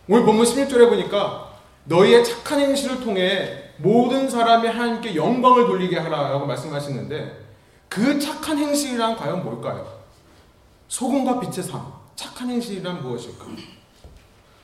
오늘 0.07 0.23
본문 0.23 0.45
16절에 0.45 0.87
보니까 0.89 1.51
너희의 1.83 2.23
착한 2.23 2.59
행실을 2.61 3.01
통해 3.01 3.65
모든 3.77 4.29
사람이 4.29 4.65
하나님께 4.65 5.15
영광을 5.15 5.67
돌리게 5.67 5.99
하라라고 5.99 6.45
말씀하시는데 6.45 7.47
그 7.89 8.17
착한 8.17 8.57
행실이란 8.57 9.17
과연 9.17 9.43
뭘까요? 9.43 9.85
소금과 10.87 11.41
빛의 11.41 11.63
삶, 11.63 11.81
착한 12.15 12.49
행실이란 12.49 13.01
무엇일까? 13.01 13.45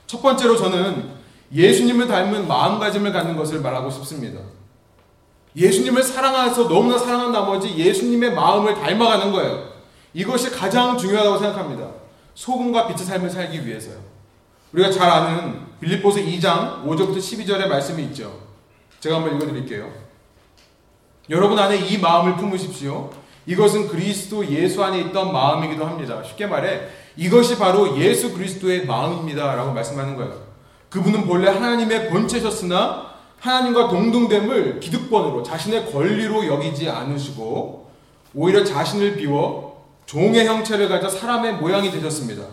첫 0.07 0.21
번째로 0.21 0.55
저는 0.55 1.11
예수님을 1.51 2.07
닮은 2.07 2.47
마음가짐을 2.47 3.11
갖는 3.11 3.35
것을 3.35 3.59
말하고 3.59 3.89
싶습니다. 3.91 4.39
예수님을 5.55 6.01
사랑해서 6.01 6.69
너무나 6.69 6.97
사랑한 6.97 7.33
나머지 7.33 7.75
예수님의 7.75 8.33
마음을 8.33 8.73
닮아가는 8.73 9.33
거예요. 9.33 9.72
이것이 10.13 10.51
가장 10.51 10.97
중요하다고 10.97 11.37
생각합니다. 11.39 11.89
소금과 12.35 12.87
빛의 12.87 13.05
삶을 13.05 13.29
살기 13.29 13.65
위해서요. 13.65 13.97
우리가 14.73 14.91
잘 14.91 15.09
아는 15.09 15.61
빌립보서 15.79 16.19
2장 16.19 16.83
5절부터 16.85 17.17
12절의 17.17 17.67
말씀이 17.67 18.03
있죠. 18.05 18.39
제가 18.99 19.17
한번 19.17 19.35
읽어드릴게요. 19.35 19.91
여러분 21.29 21.57
안에 21.57 21.77
이 21.77 21.97
마음을 21.97 22.35
품으십시오. 22.35 23.11
이것은 23.45 23.87
그리스도 23.87 24.47
예수 24.49 24.83
안에 24.83 24.99
있던 25.01 25.31
마음이기도 25.31 25.85
합니다. 25.85 26.23
쉽게 26.23 26.47
말해 26.47 26.87
이것이 27.15 27.57
바로 27.57 27.97
예수 27.97 28.33
그리스도의 28.33 28.85
마음입니다. 28.85 29.55
라고 29.55 29.73
말씀하는 29.73 30.15
거예요. 30.15 30.41
그분은 30.89 31.25
본래 31.25 31.49
하나님의 31.49 32.09
본체셨으나 32.09 33.13
하나님과 33.39 33.89
동등됨을 33.89 34.79
기득권으로 34.79 35.43
자신의 35.43 35.91
권리로 35.91 36.47
여기지 36.47 36.89
않으시고 36.89 37.91
오히려 38.33 38.63
자신을 38.63 39.17
비워 39.17 39.72
종의 40.05 40.45
형체를 40.45 40.89
가져 40.89 41.09
사람의 41.09 41.55
모양이 41.55 41.91
되셨습니다. 41.91 42.43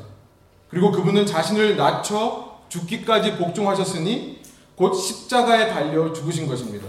그리고 0.69 0.91
그분은 0.93 1.27
자신을 1.27 1.77
낮춰 1.77 2.61
죽기까지 2.69 3.37
복종하셨으니 3.37 4.41
곧 4.77 4.95
십자가에 4.95 5.69
달려 5.69 6.13
죽으신 6.13 6.47
것입니다. 6.47 6.87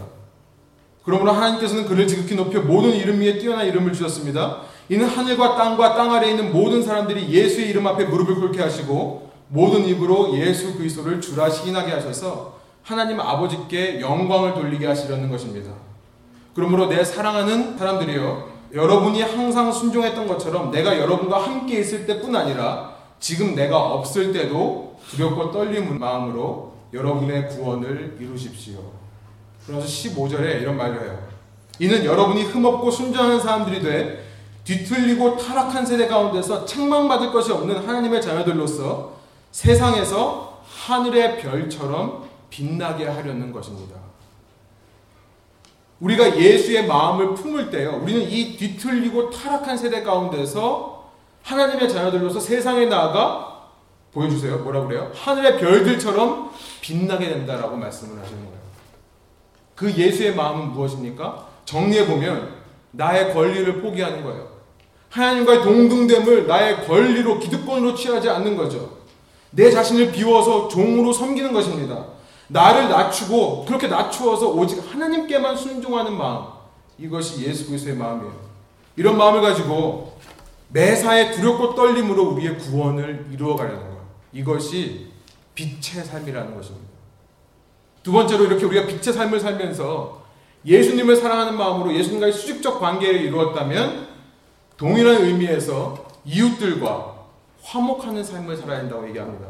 그러므로 1.03 1.31
하나님께서는 1.31 1.85
그를 1.85 2.07
지극히 2.07 2.35
높여 2.35 2.61
모든 2.61 2.91
이름 2.91 3.19
위에 3.19 3.39
뛰어난 3.39 3.65
이름을 3.65 3.91
주셨습니다. 3.91 4.61
이는 4.87 5.07
하늘과 5.07 5.55
땅과 5.55 5.95
땅 5.95 6.13
아래에 6.13 6.31
있는 6.31 6.53
모든 6.53 6.83
사람들이 6.83 7.29
예수의 7.29 7.69
이름 7.69 7.87
앞에 7.87 8.05
무릎을 8.05 8.35
꿇게 8.35 8.61
하시고 8.61 9.31
모든 9.47 9.85
입으로 9.85 10.37
예수 10.37 10.75
그리스도를 10.75 11.19
주라 11.19 11.49
시인하게 11.49 11.91
하셔서 11.91 12.59
하나님 12.83 13.19
아버지께 13.19 13.99
영광을 13.99 14.53
돌리게 14.53 14.85
하시려는 14.85 15.29
것입니다. 15.29 15.71
그러므로 16.53 16.87
내 16.87 17.03
사랑하는 17.03 17.77
사람들이여 17.77 18.50
여러분이 18.73 19.21
항상 19.21 19.71
순종했던 19.71 20.27
것처럼 20.27 20.71
내가 20.71 20.97
여러분과 20.97 21.41
함께 21.41 21.79
있을 21.79 22.05
때뿐 22.05 22.35
아니라 22.35 22.95
지금 23.19 23.53
내가 23.55 23.77
없을 23.77 24.31
때도 24.31 24.97
두렵고 25.09 25.51
떨리는 25.51 25.99
마음으로 25.99 26.73
여러분의 26.93 27.49
구원을 27.49 28.17
이루십시오. 28.19 28.79
그래서 29.65 29.85
15절에 29.85 30.61
이런 30.61 30.77
말을 30.77 31.01
해요. 31.01 31.19
이는 31.79 32.03
여러분이 32.03 32.43
흠없고 32.43 32.91
순전한 32.91 33.39
사람들이 33.39 33.81
돼 33.81 34.25
뒤틀리고 34.63 35.37
타락한 35.37 35.85
세대 35.85 36.07
가운데서 36.07 36.65
책망받을 36.65 37.31
것이 37.31 37.51
없는 37.51 37.77
하나님의 37.87 38.21
자녀들로서 38.21 39.13
세상에서 39.51 40.61
하늘의 40.65 41.39
별처럼 41.39 42.29
빛나게 42.49 43.07
하려는 43.07 43.51
것입니다. 43.51 44.00
우리가 46.01 46.37
예수의 46.37 46.87
마음을 46.87 47.35
품을 47.35 47.69
때요. 47.69 47.99
우리는 48.01 48.21
이 48.23 48.57
뒤틀리고 48.57 49.29
타락한 49.29 49.77
세대 49.77 50.01
가운데서 50.01 51.11
하나님의 51.43 51.89
자녀들로서 51.89 52.39
세상에 52.39 52.87
나아가 52.87 53.69
보여주세요. 54.11 54.57
뭐라 54.59 54.85
그래요? 54.85 55.11
하늘의 55.13 55.59
별들처럼 55.59 56.51
빛나게 56.81 57.29
된다라고 57.29 57.77
말씀을 57.77 58.21
하시는 58.21 58.39
거예요. 58.41 58.61
그 59.75 59.91
예수의 59.91 60.35
마음은 60.35 60.73
무엇입니까? 60.73 61.47
정리해 61.65 62.05
보면 62.07 62.55
나의 62.91 63.33
권리를 63.33 63.81
포기하는 63.81 64.23
거예요. 64.23 64.49
하나님과의 65.09 65.61
동등됨을 65.61 66.47
나의 66.47 66.85
권리로 66.87 67.39
기득권으로 67.39 67.95
취하지 67.95 68.29
않는 68.29 68.57
거죠. 68.57 68.97
내 69.51 69.69
자신을 69.69 70.11
비워서 70.11 70.67
종으로 70.67 71.13
섬기는 71.13 71.53
것입니다. 71.53 72.05
나를 72.51 72.89
낮추고 72.89 73.65
그렇게 73.65 73.87
낮추어서 73.87 74.49
오직 74.49 74.77
하나님께만 74.93 75.55
순종하는 75.55 76.17
마음. 76.17 76.47
이것이 76.97 77.45
예수 77.47 77.67
그리스도의 77.67 77.95
마음이에요. 77.95 78.33
이런 78.97 79.17
마음을 79.17 79.41
가지고 79.41 80.19
매사에 80.69 81.31
두렵고 81.31 81.75
떨림으로 81.75 82.29
우리의 82.31 82.57
구원을 82.57 83.27
이루어 83.31 83.55
가려는 83.55 83.79
거예요. 83.79 84.05
이것이 84.33 85.11
빛의 85.55 86.03
삶이라는 86.05 86.55
것입니다. 86.55 86.91
두 88.03 88.11
번째로 88.11 88.45
이렇게 88.45 88.65
우리가 88.65 88.85
빛의 88.87 89.13
삶을 89.13 89.39
살면서 89.39 90.21
예수님을 90.65 91.15
사랑하는 91.15 91.57
마음으로 91.57 91.95
예수님과의 91.95 92.33
수직적 92.33 92.79
관계를 92.79 93.21
이루었다면 93.21 94.07
동일한 94.77 95.23
의미에서 95.23 96.05
이웃들과 96.25 97.15
화목하는 97.63 98.23
삶을 98.23 98.57
살아야 98.57 98.79
한다고 98.79 99.07
얘기합니다. 99.07 99.47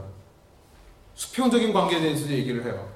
수평적인 1.16 1.74
관계에 1.74 2.00
대해서 2.00 2.30
얘기를 2.30 2.64
해요. 2.64 2.91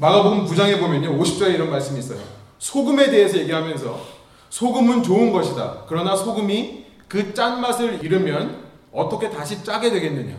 마가복음 0.00 0.46
9장에 0.46 0.80
보면요. 0.80 1.18
50절에 1.18 1.54
이런 1.54 1.70
말씀이 1.70 1.98
있어요. 1.98 2.18
소금에 2.58 3.10
대해서 3.10 3.36
얘기하면서 3.36 4.00
소금은 4.48 5.02
좋은 5.02 5.30
것이다. 5.30 5.84
그러나 5.86 6.16
소금이 6.16 6.86
그 7.06 7.34
짠맛을 7.34 8.02
잃으면 8.02 8.64
어떻게 8.92 9.28
다시 9.28 9.62
짜게 9.62 9.90
되겠느냐. 9.90 10.38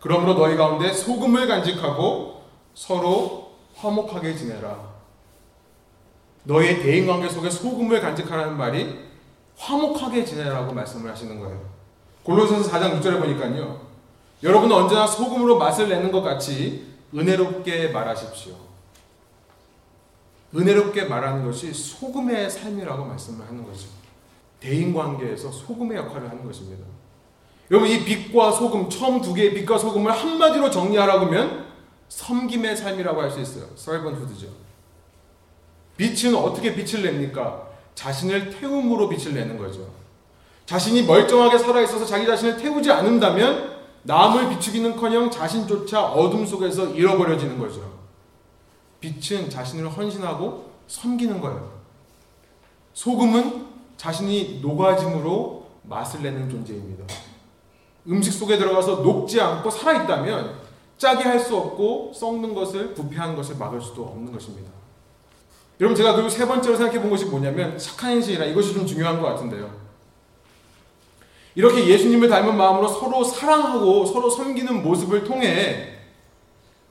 그러므로 0.00 0.32
너희 0.32 0.56
가운데 0.56 0.90
소금을 0.90 1.46
간직하고 1.46 2.44
서로 2.74 3.52
화목하게 3.76 4.34
지내라. 4.34 4.88
너의 6.44 6.80
대인 6.80 7.06
관계 7.06 7.28
속에 7.28 7.50
소금을 7.50 8.00
간직하라는 8.00 8.56
말이 8.56 8.96
화목하게 9.58 10.24
지내라고 10.24 10.72
말씀을 10.72 11.10
하시는 11.10 11.38
거예요. 11.38 11.60
골로새서 12.22 12.70
4장 12.70 12.98
6절에 12.98 13.20
보니까요. 13.20 13.82
여러분은 14.42 14.74
언제나 14.74 15.06
소금으로 15.06 15.58
맛을 15.58 15.90
내는 15.90 16.10
것 16.10 16.22
같이 16.22 16.86
은혜롭게 17.14 17.88
말하십시오. 17.88 18.67
은혜롭게 20.54 21.04
말하는 21.04 21.44
것이 21.44 21.72
소금의 21.72 22.50
삶이라고 22.50 23.04
말씀을 23.04 23.46
하는 23.46 23.64
거죠. 23.64 23.88
대인 24.60 24.94
관계에서 24.94 25.50
소금의 25.52 25.98
역할을 25.98 26.30
하는 26.30 26.44
것입니다. 26.44 26.84
여러분 27.70 27.88
이 27.88 28.04
빛과 28.04 28.52
소금 28.52 28.88
처음 28.88 29.20
두 29.20 29.34
개의 29.34 29.52
빛과 29.54 29.76
소금을 29.78 30.10
한마디로 30.10 30.70
정리하라고 30.70 31.26
하면 31.26 31.66
섬김의 32.08 32.76
삶이라고 32.76 33.20
할 33.20 33.30
수 33.30 33.40
있어요. 33.40 33.66
서번후드죠. 33.76 34.46
빛은 35.98 36.34
어떻게 36.34 36.74
빛을 36.74 37.02
냅니까? 37.02 37.68
자신을 37.94 38.50
태움으로 38.50 39.08
빛을 39.08 39.34
내는 39.34 39.58
거죠. 39.58 39.90
자신이 40.64 41.02
멀쩡하게 41.02 41.58
살아 41.58 41.80
있어서 41.82 42.04
자기 42.04 42.26
자신을 42.26 42.56
태우지 42.56 42.90
않는다면 42.90 43.76
남을 44.04 44.50
비추기는커녕 44.50 45.30
자신조차 45.30 46.12
어둠 46.12 46.46
속에서 46.46 46.86
잃어버려지는 46.86 47.58
거죠. 47.58 47.97
빛은 49.00 49.50
자신을 49.50 49.88
헌신하고 49.88 50.70
섬기는 50.86 51.40
거예요. 51.40 51.78
소금은 52.94 53.66
자신이 53.96 54.60
녹아짐으로 54.60 55.68
맛을 55.84 56.22
내는 56.22 56.48
존재입니다. 56.50 57.04
음식 58.08 58.32
속에 58.32 58.56
들어가서 58.58 59.02
녹지 59.02 59.40
않고 59.40 59.70
살아있다면 59.70 60.68
짜게 60.96 61.22
할 61.24 61.38
수 61.38 61.56
없고 61.56 62.12
썩는 62.14 62.54
것을 62.54 62.94
부패한 62.94 63.36
것을 63.36 63.56
막을 63.56 63.80
수도 63.80 64.04
없는 64.04 64.32
것입니다. 64.32 64.70
여러분 65.80 65.96
제가 65.96 66.14
그리고 66.14 66.28
세 66.28 66.46
번째로 66.46 66.76
생각해 66.76 67.00
본 67.00 67.10
것이 67.10 67.26
뭐냐면 67.26 67.78
착한 67.78 68.10
행실이라 68.12 68.46
이것이 68.46 68.74
좀 68.74 68.84
중요한 68.84 69.20
것 69.20 69.28
같은데요. 69.28 69.70
이렇게 71.54 71.86
예수님을 71.86 72.28
닮은 72.28 72.56
마음으로 72.56 72.88
서로 72.88 73.22
사랑하고 73.22 74.06
서로 74.06 74.28
섬기는 74.30 74.82
모습을 74.82 75.24
통해 75.24 75.98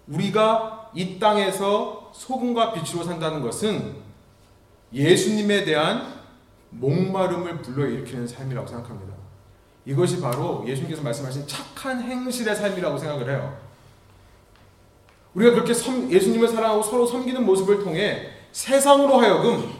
우리가 0.07 0.76
이 0.93 1.19
땅에서 1.19 2.11
소금과 2.13 2.73
빛으로 2.73 3.03
산다는 3.03 3.41
것은 3.41 3.95
예수님에 4.93 5.63
대한 5.63 6.17
목마름을 6.69 7.61
불러일으키는 7.61 8.27
삶이라고 8.27 8.67
생각합니다. 8.67 9.13
이것이 9.85 10.19
바로 10.19 10.65
예수님께서 10.67 11.01
말씀하신 11.01 11.47
착한 11.47 12.01
행실의 12.01 12.55
삶이라고 12.55 12.97
생각을 12.97 13.29
해요. 13.29 13.57
우리가 15.33 15.53
그렇게 15.53 15.71
예수님을 15.71 16.47
사랑하고 16.47 16.83
서로 16.83 17.05
섬기는 17.05 17.45
모습을 17.45 17.83
통해 17.83 18.29
세상으로 18.51 19.17
하여금 19.17 19.71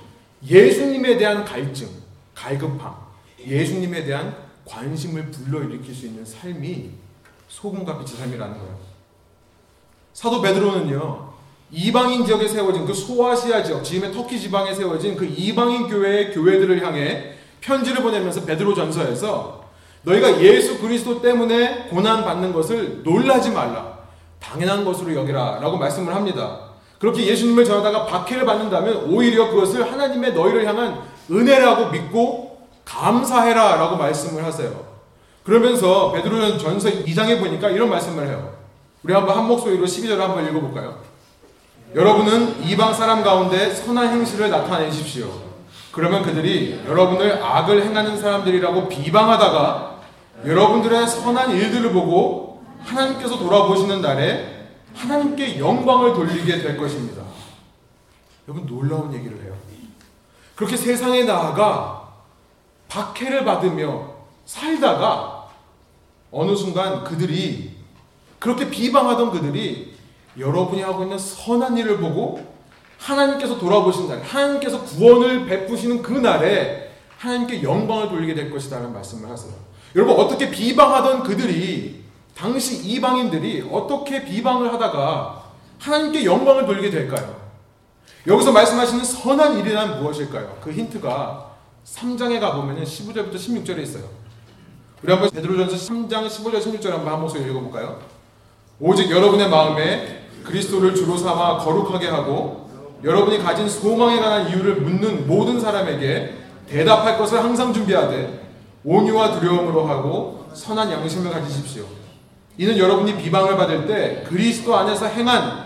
예수님에 0.46 1.18
대한 1.18 1.44
갈증, 1.44 1.90
갈급함, 2.36 2.96
예수님에 3.40 4.04
대한 4.04 4.38
관심을 4.66 5.32
불러일으킬 5.32 5.94
수 5.94 6.06
있는 6.06 6.24
삶이 6.24 6.92
소금과 7.48 7.98
빛의 7.98 8.18
삶이라는 8.20 8.58
거예요. 8.58 8.87
사도 10.18 10.42
베드로는요, 10.42 11.30
이방인 11.70 12.26
지역에 12.26 12.48
세워진 12.48 12.88
그 12.88 12.94
소아시아 12.96 13.62
지역, 13.62 13.84
지금의 13.84 14.12
터키 14.12 14.40
지방에 14.40 14.74
세워진 14.74 15.16
그 15.16 15.26
이방인 15.26 15.88
교회의 15.88 16.32
교회들을 16.32 16.84
향해 16.84 17.34
편지를 17.62 18.02
보내면서 18.02 18.44
베드로 18.44 18.74
전서에서 18.74 19.64
너희가 20.02 20.42
예수 20.42 20.80
그리스도 20.80 21.22
때문에 21.22 21.90
고난 21.92 22.26
받는 22.26 22.52
것을 22.52 23.04
놀라지 23.04 23.52
말라. 23.52 23.96
당연한 24.40 24.84
것으로 24.84 25.14
여기라. 25.14 25.60
라고 25.60 25.78
말씀을 25.78 26.16
합니다. 26.16 26.62
그렇게 26.98 27.24
예수님을 27.28 27.64
전하다가 27.64 28.08
박해를 28.08 28.44
받는다면 28.44 29.12
오히려 29.12 29.52
그것을 29.52 29.92
하나님의 29.92 30.34
너희를 30.34 30.66
향한 30.66 31.00
은혜라고 31.30 31.92
믿고 31.92 32.58
감사해라 32.86 33.76
라고 33.76 33.98
말씀을 33.98 34.44
하세요. 34.44 34.84
그러면서 35.44 36.12
베드로전 36.12 36.58
전서 36.58 36.90
2장에 36.90 37.40
보니까 37.40 37.70
이런 37.70 37.88
말씀을 37.92 38.28
해요. 38.28 38.57
우리 39.08 39.14
한번 39.14 39.38
한 39.38 39.48
목소리로 39.48 39.86
12절을 39.86 40.18
한번 40.18 40.46
읽어볼까요? 40.50 41.00
여러분은 41.96 42.62
이방 42.66 42.94
사람 42.94 43.24
가운데 43.24 43.74
선한 43.74 44.10
행실을 44.10 44.50
나타내십시오. 44.50 45.32
그러면 45.94 46.24
그들이 46.24 46.82
여러분을 46.86 47.42
악을 47.42 47.86
행하는 47.86 48.20
사람들이라고 48.20 48.90
비방하다가 48.90 50.02
여러분들의 50.46 51.08
선한 51.08 51.52
일들을 51.52 51.94
보고 51.94 52.66
하나님께서 52.80 53.40
돌아보시는 53.40 54.02
날에 54.02 54.68
하나님께 54.94 55.58
영광을 55.58 56.14
돌리게 56.14 56.60
될 56.60 56.76
것입니다. 56.76 57.24
여러분 58.50 58.66
놀라운 58.66 59.14
얘기를 59.14 59.42
해요. 59.42 59.54
그렇게 60.54 60.76
세상에 60.76 61.24
나아가 61.24 62.10
박해를 62.90 63.46
받으며 63.46 64.16
살다가 64.46 65.48
어느 66.30 66.58
순간 66.58 67.06
그들이 67.06 67.77
그렇게 68.40 68.70
비방하던 68.70 69.32
그들이 69.32 69.96
여러분이 70.38 70.82
하고 70.82 71.04
있는 71.04 71.18
선한 71.18 71.78
일을 71.78 71.98
보고 71.98 72.46
하나님께서 73.00 73.58
돌아보신 73.58 74.08
날, 74.08 74.22
하나님께서 74.22 74.84
구원을 74.84 75.46
베푸시는 75.46 76.02
그 76.02 76.14
날에 76.14 76.92
하나님께 77.18 77.64
영광을 77.64 78.10
돌리게 78.10 78.36
될 78.36 78.52
것이다라는 78.52 78.94
말씀을 78.94 79.30
하세요. 79.30 79.54
여러분 79.96 80.16
어떻게 80.16 80.50
비방하던 80.52 81.24
그들이 81.24 82.04
당시 82.36 82.84
이방인들이 82.84 83.68
어떻게 83.72 84.24
비방을 84.24 84.72
하다가 84.74 85.44
하나님께 85.80 86.26
영광을 86.26 86.66
돌리게 86.66 86.92
될까요? 86.92 87.36
여기서 88.28 88.52
말씀하시는 88.52 89.04
선한 89.04 89.60
일이란 89.60 90.02
무엇일까요? 90.02 90.58
그 90.62 90.72
힌트가 90.72 91.52
3장에 91.86 92.40
가보면 92.40 92.84
15절부터 92.84 93.36
16절에 93.36 93.80
있어요. 93.80 94.04
우리 95.02 95.12
한번 95.12 95.30
베드로전서 95.30 95.76
3장 95.94 96.28
15절 96.28 96.60
16절 96.60 96.90
한번 96.90 97.14
한 97.14 97.22
목소리 97.22 97.50
읽어볼까요? 97.50 98.00
오직 98.80 99.10
여러분의 99.10 99.50
마음에 99.50 100.26
그리스도를 100.44 100.94
주로 100.94 101.18
삼아 101.18 101.58
거룩하게 101.58 102.08
하고 102.08 102.70
여러분이 103.04 103.40
가진 103.40 103.68
소망에 103.68 104.20
관한 104.20 104.50
이유를 104.50 104.76
묻는 104.76 105.28
모든 105.28 105.60
사람에게 105.60 106.36
대답할 106.70 107.18
것을 107.18 107.44
항상 107.44 107.74
준비하되 107.74 108.48
온유와 108.84 109.40
두려움으로 109.40 109.86
하고 109.86 110.46
선한 110.54 110.92
양심을 110.92 111.32
가지십시오. 111.32 111.86
이는 112.58 112.78
여러분이 112.78 113.18
비방을 113.18 113.58
받을 113.58 113.88
때 113.88 114.24
그리스도 114.28 114.76
안에서 114.76 115.08
행한 115.08 115.66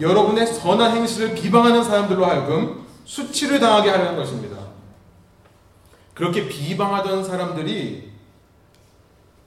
여러분의 0.00 0.46
선한 0.46 0.96
행실을 0.96 1.34
비방하는 1.34 1.82
사람들로 1.84 2.24
하여금 2.24 2.86
수치를 3.04 3.60
당하게 3.60 3.90
하려는 3.90 4.16
것입니다. 4.16 4.56
그렇게 6.14 6.48
비방하던 6.48 7.24
사람들이 7.24 8.07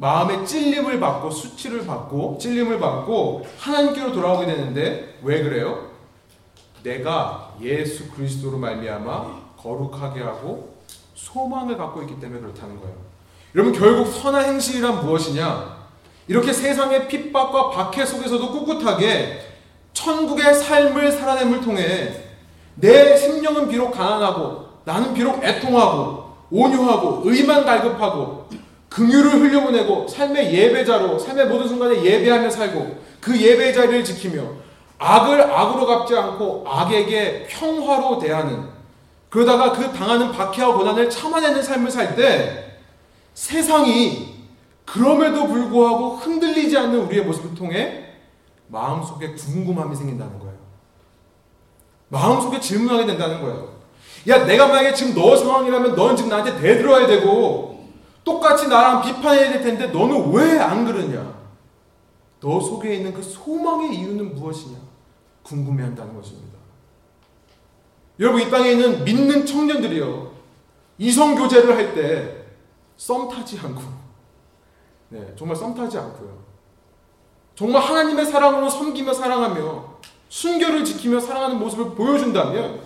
마음의 0.02 0.48
찔림을 0.48 1.00
받고 1.00 1.30
수치를 1.30 1.86
받고 1.86 2.40
찔림을 2.42 2.80
받고 2.80 3.46
하나님께로 3.60 4.12
돌아오게 4.12 4.48
되는데 4.48 5.20
왜 5.22 5.44
그래요? 5.44 5.92
내가 6.82 7.54
예수 7.62 8.10
그리스도로 8.10 8.58
말미암아 8.58 9.58
거룩하게 9.58 10.22
하고 10.22 10.76
소망을 11.14 11.78
갖고 11.78 12.02
있기 12.02 12.20
때문에 12.20 12.42
그렇다는 12.42 12.80
거예요. 12.80 12.96
여러분 13.54 13.74
결국 13.74 14.12
선한 14.12 14.46
행실이란 14.46 15.06
무엇이냐? 15.06 15.82
이렇게 16.28 16.52
세상의 16.52 17.08
핍박과 17.08 17.70
박해 17.70 18.04
속에서도 18.04 18.52
꿋꿋하게 18.52 19.40
천국의 19.94 20.56
삶을 20.56 21.12
살아냄을 21.12 21.62
통해 21.62 22.12
내 22.74 23.16
심령은 23.16 23.70
비록 23.70 23.92
가난하고 23.92 24.66
나는 24.84 25.14
비록 25.14 25.44
애통하고 25.44 26.32
온유하고 26.50 27.22
의만 27.24 27.66
갈급하고 27.66 28.50
긍휼을 28.92 29.40
흘려보내고 29.42 30.08
삶의 30.08 30.54
예배자로 30.54 31.18
삶의 31.18 31.48
모든 31.48 31.68
순간에 31.68 32.04
예배하며 32.04 32.50
살고 32.50 32.98
그 33.22 33.40
예배 33.40 33.72
자리를 33.74 34.04
지키며 34.04 34.44
악을 35.00 35.42
악으로 35.42 35.88
갚지 35.88 36.16
않고 36.16 36.66
악에게 36.68 37.48
평화로 37.50 38.20
대하는 38.20 38.70
그러다가 39.30 39.72
그 39.72 39.92
당하는 39.94 40.32
박해와 40.32 40.76
고난을 40.76 41.10
참아내는 41.10 41.64
삶을 41.64 41.90
살 41.90 42.16
때 42.16 42.80
세상이 43.34 44.36
그럼에도 44.86 45.48
불구하고 45.48 46.18
흔들리지 46.18 46.78
않는 46.78 47.00
우리의 47.06 47.24
모습을 47.24 47.56
통해 47.56 48.04
마음속에 48.68 49.34
궁금함이 49.34 49.96
생긴다는 49.96 50.38
거예요. 50.38 50.56
마음속에 52.10 52.60
질문하게 52.60 53.06
된다는 53.06 53.42
거예요. 53.42 53.70
야, 54.28 54.46
내가 54.46 54.68
만약에 54.68 54.94
지금 54.94 55.16
너 55.16 55.36
상황이라면 55.38 55.96
너는 55.96 56.18
지금 56.18 56.30
나한테 56.30 56.60
대들어야 56.60 57.08
되고 57.08 57.71
똑같이 58.24 58.68
나랑 58.68 59.02
비판해야 59.02 59.52
될 59.52 59.62
텐데 59.62 59.88
너는 59.88 60.32
왜 60.32 60.60
안 60.60 60.86
그러냐? 60.86 61.40
너 62.40 62.60
속에 62.60 62.96
있는 62.96 63.14
그 63.14 63.22
소망의 63.22 63.96
이유는 63.96 64.36
무엇이냐? 64.36 64.78
궁금해 65.44 65.84
한다는 65.84 66.16
것입니다. 66.16 66.58
여러분, 68.20 68.42
이 68.42 68.50
땅에 68.50 68.72
있는 68.72 69.04
믿는 69.04 69.46
청년들이요. 69.46 70.32
이성교제를 70.98 71.76
할 71.76 71.94
때 71.96 72.42
썸 72.98 73.28
타지 73.30 73.58
않고, 73.58 73.82
네, 75.10 75.34
정말 75.36 75.56
썸 75.56 75.74
타지 75.74 75.98
않고요. 75.98 76.38
정말 77.56 77.82
하나님의 77.82 78.28
사랑으로 78.28 78.70
섬기며 78.70 79.12
사랑하며 79.14 79.96
순결을 80.30 80.86
지키며 80.86 81.20
사랑하는 81.20 81.58
모습을 81.58 81.96
보여준다면 81.96 82.80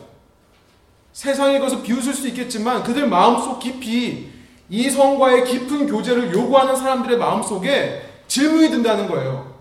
세상에 1.11 1.59
것을 1.59 1.81
비웃을 1.83 2.13
수 2.13 2.27
있겠지만 2.29 2.83
그들 2.83 3.07
마음속 3.07 3.59
깊이 3.59 4.31
이 4.69 4.89
성과의 4.89 5.45
깊은 5.45 5.87
교제를 5.87 6.33
요구하는 6.33 6.75
사람들의 6.75 7.17
마음속에 7.17 8.01
질문이 8.27 8.69
든다는 8.69 9.07
거예요. 9.07 9.53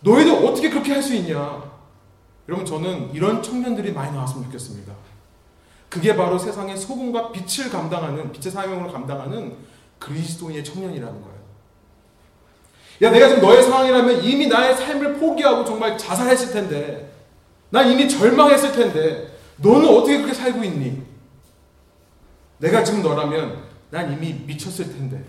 너희들 0.00 0.32
어떻게 0.46 0.70
그렇게 0.70 0.92
할 0.92 1.02
수 1.02 1.14
있냐? 1.14 1.70
여러분 2.48 2.66
저는 2.66 3.12
이런 3.14 3.42
청년들이 3.42 3.92
많이 3.92 4.12
나왔으면 4.12 4.44
좋겠습니다. 4.44 4.92
그게 5.88 6.14
바로 6.16 6.38
세상의 6.38 6.76
소금과 6.76 7.32
빛을 7.32 7.70
감당하는 7.70 8.32
빛의 8.32 8.52
사명을 8.52 8.90
감당하는 8.92 9.56
그리스도인의 9.98 10.64
청년이라는 10.64 11.20
거예요. 11.20 11.40
야 13.02 13.10
내가 13.10 13.28
지금 13.28 13.42
너의 13.42 13.62
상황이라면 13.62 14.22
이미 14.24 14.46
나의 14.46 14.76
삶을 14.76 15.14
포기하고 15.14 15.64
정말 15.64 15.96
자살했을 15.96 16.52
텐데 16.52 17.12
난 17.70 17.88
이미 17.88 18.08
절망했을 18.08 18.72
텐데 18.72 19.32
너는 19.56 19.88
어떻게 19.88 20.16
그렇게 20.16 20.34
살고 20.34 20.62
있니? 20.64 21.02
내가 22.58 22.84
지금 22.84 23.02
너라면 23.02 23.69
난 23.90 24.12
이미 24.12 24.32
미쳤을 24.46 24.86
텐데 24.86 25.22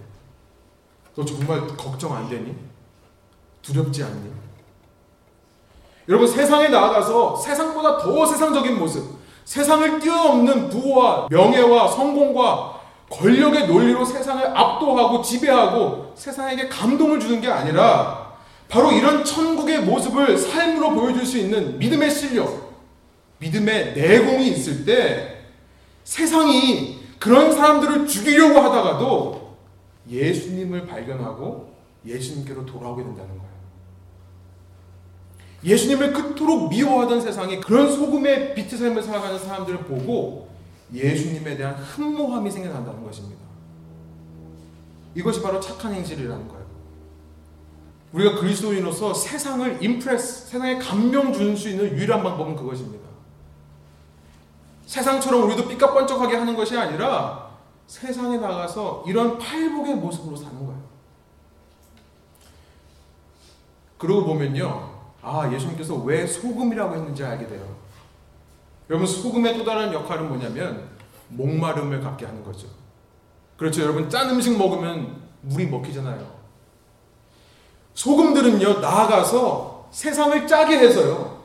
너 1.16 1.26
정말 1.26 1.68
걱정 1.76 2.16
안 2.16 2.30
되니? 2.30 2.55
두렵지 3.62 4.03
않니? 4.03 4.32
여러분 6.07 6.28
세상에 6.28 6.70
나아가서 6.70 7.36
세상보다 7.36 7.97
더 7.99 8.26
세상적인 8.26 8.78
모습 8.78 9.20
세상을 9.45 9.99
뛰어넘는 9.99 10.70
부와 10.70 11.28
명예와 11.30 11.88
성공과 11.88 12.80
권력의 13.09 13.68
논리로 13.68 14.05
세상을 14.05 14.57
압도하고 14.57 15.22
지배하고 15.22 16.14
세상에게 16.16 16.70
감동을 16.70 17.20
주는 17.20 17.41
게 17.41 17.49
아니라 17.49 18.32
바로 18.70 18.91
이런 18.91 19.26
천국의 19.26 19.82
모습을 19.82 20.38
삶으로 20.38 20.91
보여줄 20.91 21.26
수 21.26 21.38
있는 21.38 21.78
믿음의 21.78 22.09
실력, 22.09 22.72
믿음의 23.39 23.93
내공이 23.93 24.47
있을 24.47 24.86
때 24.86 25.41
세상이 26.05 27.01
그런 27.22 27.53
사람들을 27.53 28.07
죽이려고 28.07 28.59
하다가도 28.59 29.55
예수님을 30.09 30.88
발견하고 30.88 31.72
예수님께로 32.03 32.65
돌아오게 32.65 33.03
된다는 33.03 33.30
거예요. 33.38 33.51
예수님을 35.63 36.13
그토록 36.13 36.72
미워하던 36.72 37.22
세상에 37.22 37.59
그런 37.59 37.91
소금의 37.91 38.55
빛의 38.55 38.69
삶을 38.72 39.03
살아가는 39.03 39.38
사람들을 39.38 39.82
보고 39.82 40.49
예수님에 40.91 41.57
대한 41.57 41.76
흠모함이 41.76 42.49
생겨난다는 42.49 43.03
것입니다. 43.03 43.39
이것이 45.13 45.43
바로 45.43 45.59
착한 45.59 45.93
행실이라는 45.93 46.47
거예요. 46.47 46.65
우리가 48.13 48.39
그리스도인으로서 48.39 49.13
세상을 49.13 49.84
임프레스, 49.84 50.47
세상에 50.47 50.80
감명 50.80 51.32
주는 51.32 51.55
수 51.55 51.69
있는 51.69 51.95
유일한 51.95 52.24
방법은 52.24 52.55
그것입니다. 52.55 53.11
세상처럼 54.92 55.44
우리도 55.44 55.70
삐까뻔쩍하게 55.70 56.36
하는 56.36 56.54
것이 56.54 56.78
아니라 56.78 57.50
세상에 57.88 58.38
나가서 58.38 59.06
이런 59.08 59.38
팔복의 59.38 59.96
모습으로 59.96 60.36
사는 60.36 60.54
거예요. 60.66 60.82
그러고 63.98 64.26
보면요. 64.26 64.92
아, 65.22 65.50
예수님께서 65.50 65.96
왜 65.96 66.28
소금이라고 66.28 66.94
했는지 66.94 67.24
알게 67.24 67.48
돼요. 67.48 67.66
여러분, 68.89 69.08
소금의 69.08 69.58
또 69.58 69.64
다른 69.64 69.94
역할은 69.94 70.28
뭐냐면 70.28 70.89
목마름을 71.30 72.02
갖게 72.02 72.26
하는 72.26 72.44
거죠. 72.44 72.68
그렇죠. 73.56 73.84
여러분, 73.84 74.10
짠 74.10 74.30
음식 74.30 74.58
먹으면 74.58 75.22
물이 75.39 75.68
먹히잖아요. 75.68 76.28
소금들은요, 77.94 78.82
나아가서 78.82 79.88
세상을 79.92 80.46
짜게 80.46 80.80
해서요. 80.80 81.44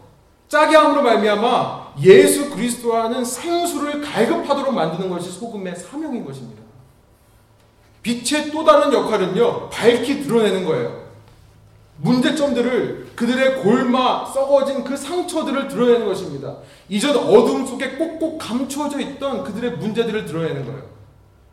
짜게 0.49 0.75
함으로 0.75 1.03
말미암아 1.03 1.86
예수 2.03 2.51
그리스도와는 2.51 3.25
생수를 3.25 4.01
갈급하도록 4.03 4.75
만드는 4.75 5.09
것이 5.09 5.31
소금의 5.31 5.77
사명인 5.77 6.25
것입니다. 6.25 6.63
빛의 8.03 8.51
또 8.53 8.65
다른 8.65 8.93
역할은요, 8.93 9.71
밝히 9.71 10.23
드러내는 10.23 10.65
거예요. 10.65 11.07
문제점들을 11.99 13.13
그들의 13.17 13.63
골마 13.63 14.25
썩어진 14.25 14.85
그 14.85 14.97
상처들을 14.97 15.69
드러내는 15.69 16.07
것입니다. 16.07 16.57
이전 16.89 17.17
어둠 17.17 17.67
속에 17.67 17.97
꼭꼭 17.97 18.39
감춰져 18.39 19.01
있던 19.01 19.43
그들의 19.43 19.79
문제들을 19.79 20.27
드러내는 20.27 20.67
거예요. 20.67 20.83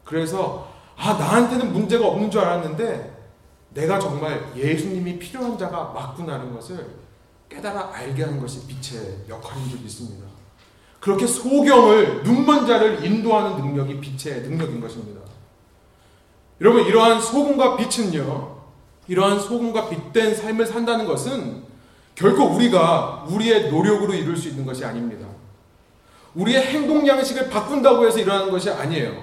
그래서 0.04 0.70
아 0.98 1.14
나한테는 1.14 1.72
문제가 1.72 2.06
없는 2.08 2.30
줄 2.30 2.41
알았는데 2.41 3.14
내가 3.74 3.98
정말 4.00 4.52
예수님이 4.56 5.18
필요한 5.18 5.58
자가 5.58 5.91
맞구나는 5.94 6.54
것을 6.54 6.88
깨달아 7.50 7.91
알게 7.94 8.24
하는 8.24 8.39
것이 8.39 8.68
빛의 8.68 9.26
역할인 9.30 9.70
줄 9.70 9.80
믿습니다. 9.80 10.33
그렇게 11.04 11.28
소경을 11.28 12.24
눈먼 12.24 12.66
자를 12.66 13.04
인도하는 13.04 13.58
능력이 13.58 13.99
빛의 13.99 14.43
능력인 14.43 14.80
것입니다. 14.80 15.20
여러분 16.62 16.86
이러한 16.86 17.20
소금과 17.20 17.76
빛은요. 17.76 18.56
이러한 19.10 19.38
소금과 19.38 19.89
빛된 19.89 20.34
삶을 20.34 20.66
산다는 20.66 21.06
것은 21.06 21.64
결코 22.16 22.45
우리가 22.45 23.26
우리의 23.28 23.70
노력으로 23.70 24.14
이룰 24.14 24.38
수 24.38 24.47
있는 24.47 24.66
것이 24.66 24.86
아닙니다. 24.86 25.28
우리의 26.36 26.68
행동 26.68 27.06
양식을 27.06 27.49
바꾼다고 27.49 28.08
해서 28.08 28.20
일어나는 28.20 28.49
것이 28.49 28.70
아니에요. 28.70 29.22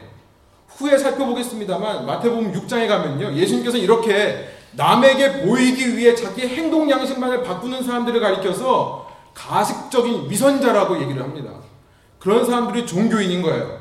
후에 0.69 0.99
살펴보겠습니다만 0.99 2.05
마태복음 2.05 2.53
6장에 2.53 2.89
가면요. 2.89 3.33
예수님께서 3.33 3.79
이렇게 3.79 4.51
남에게 4.73 5.47
보이기 5.47 5.97
위해 5.97 6.15
자기 6.15 6.43
행동 6.47 6.91
양식만을 6.91 7.43
바꾸는 7.43 7.83
사람들을 7.83 8.21
가리켜서 8.21 9.09
가식적인 9.33 10.29
위선자라고 10.29 11.01
얘기를 11.01 11.23
합니다. 11.23 11.60
그런 12.21 12.45
사람들이 12.45 12.87
종교인인 12.87 13.43
거예요. 13.43 13.81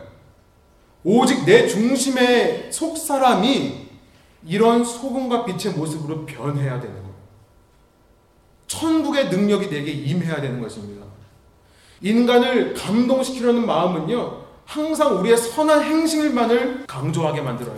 오직 1.04 1.46
내 1.46 1.68
중심의 1.68 2.72
속 2.72 2.98
사람이 2.98 3.88
이런 4.48 4.84
소금과 4.84 5.46
빛의 5.46 5.76
모습으로 5.76 6.26
변해야 6.26 6.80
되는 6.80 6.96
거예요. 6.96 7.10
천국의 8.68 9.30
능력이 9.30 9.70
내게 9.70 9.92
임해야 9.92 10.42
되는 10.42 10.62
것입니다. 10.62 11.06
인간을 12.02 12.74
감동시키려는 12.76 13.66
마음은요, 13.66 14.46
항상 14.66 15.18
우리의 15.18 15.36
선한 15.36 15.84
행실만을 15.84 16.86
강조하게 16.88 17.42
만들어요. 17.42 17.76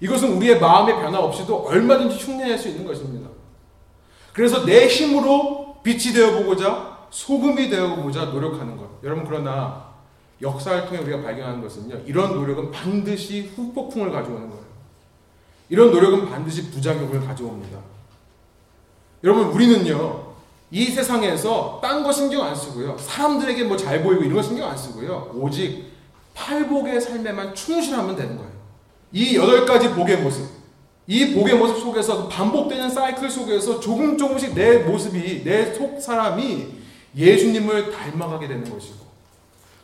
이것은 0.00 0.36
우리의 0.36 0.60
마음의 0.60 0.96
변화 0.96 1.20
없이도 1.20 1.56
얼마든지 1.56 2.16
흉내낼 2.16 2.58
수 2.58 2.68
있는 2.68 2.84
것입니다. 2.84 3.30
그래서 4.32 4.66
내 4.66 4.88
힘으로 4.88 5.76
빛이 5.82 6.12
되어보고자 6.12 6.91
소금이 7.12 7.68
되어보고자 7.68 8.26
노력하는 8.26 8.76
것. 8.76 8.88
여러분 9.04 9.24
그러나 9.24 9.84
역사를 10.40 10.86
통해 10.86 10.98
우리가 11.00 11.22
발견하는 11.22 11.60
것은요. 11.62 12.00
이런 12.06 12.34
노력은 12.34 12.70
반드시 12.72 13.52
후폭풍을 13.54 14.10
가져오는 14.10 14.48
거예요. 14.48 14.64
이런 15.68 15.92
노력은 15.92 16.28
반드시 16.28 16.70
부작용을 16.70 17.24
가져옵니다. 17.24 17.78
여러분 19.22 19.46
우리는요. 19.48 20.32
이 20.70 20.86
세상에서 20.86 21.80
딴 21.82 22.02
거 22.02 22.10
신경 22.10 22.44
안 22.44 22.54
쓰고요. 22.56 22.96
사람들에게 22.98 23.64
뭐 23.64 23.76
잘 23.76 24.02
보이고 24.02 24.22
이런 24.22 24.34
거 24.36 24.42
신경 24.42 24.68
안 24.70 24.76
쓰고요. 24.76 25.30
오직 25.34 25.92
팔복의 26.34 26.98
삶에만 27.00 27.54
충실하면 27.54 28.16
되는 28.16 28.36
거예요. 28.36 28.50
이 29.12 29.36
여덟 29.36 29.66
가지 29.66 29.90
복의 29.90 30.16
모습, 30.22 30.48
이 31.06 31.34
복의 31.34 31.56
모습 31.56 31.78
속에서 31.78 32.22
그 32.22 32.28
반복되는 32.30 32.88
사이클 32.88 33.28
속에서 33.30 33.78
조금 33.80 34.16
조금씩 34.16 34.54
내 34.54 34.78
모습이 34.78 35.44
내 35.44 35.74
속 35.74 36.00
사람이 36.00 36.81
예수님을 37.16 37.90
닮아가게 37.90 38.48
되는 38.48 38.70
것이고 38.70 39.02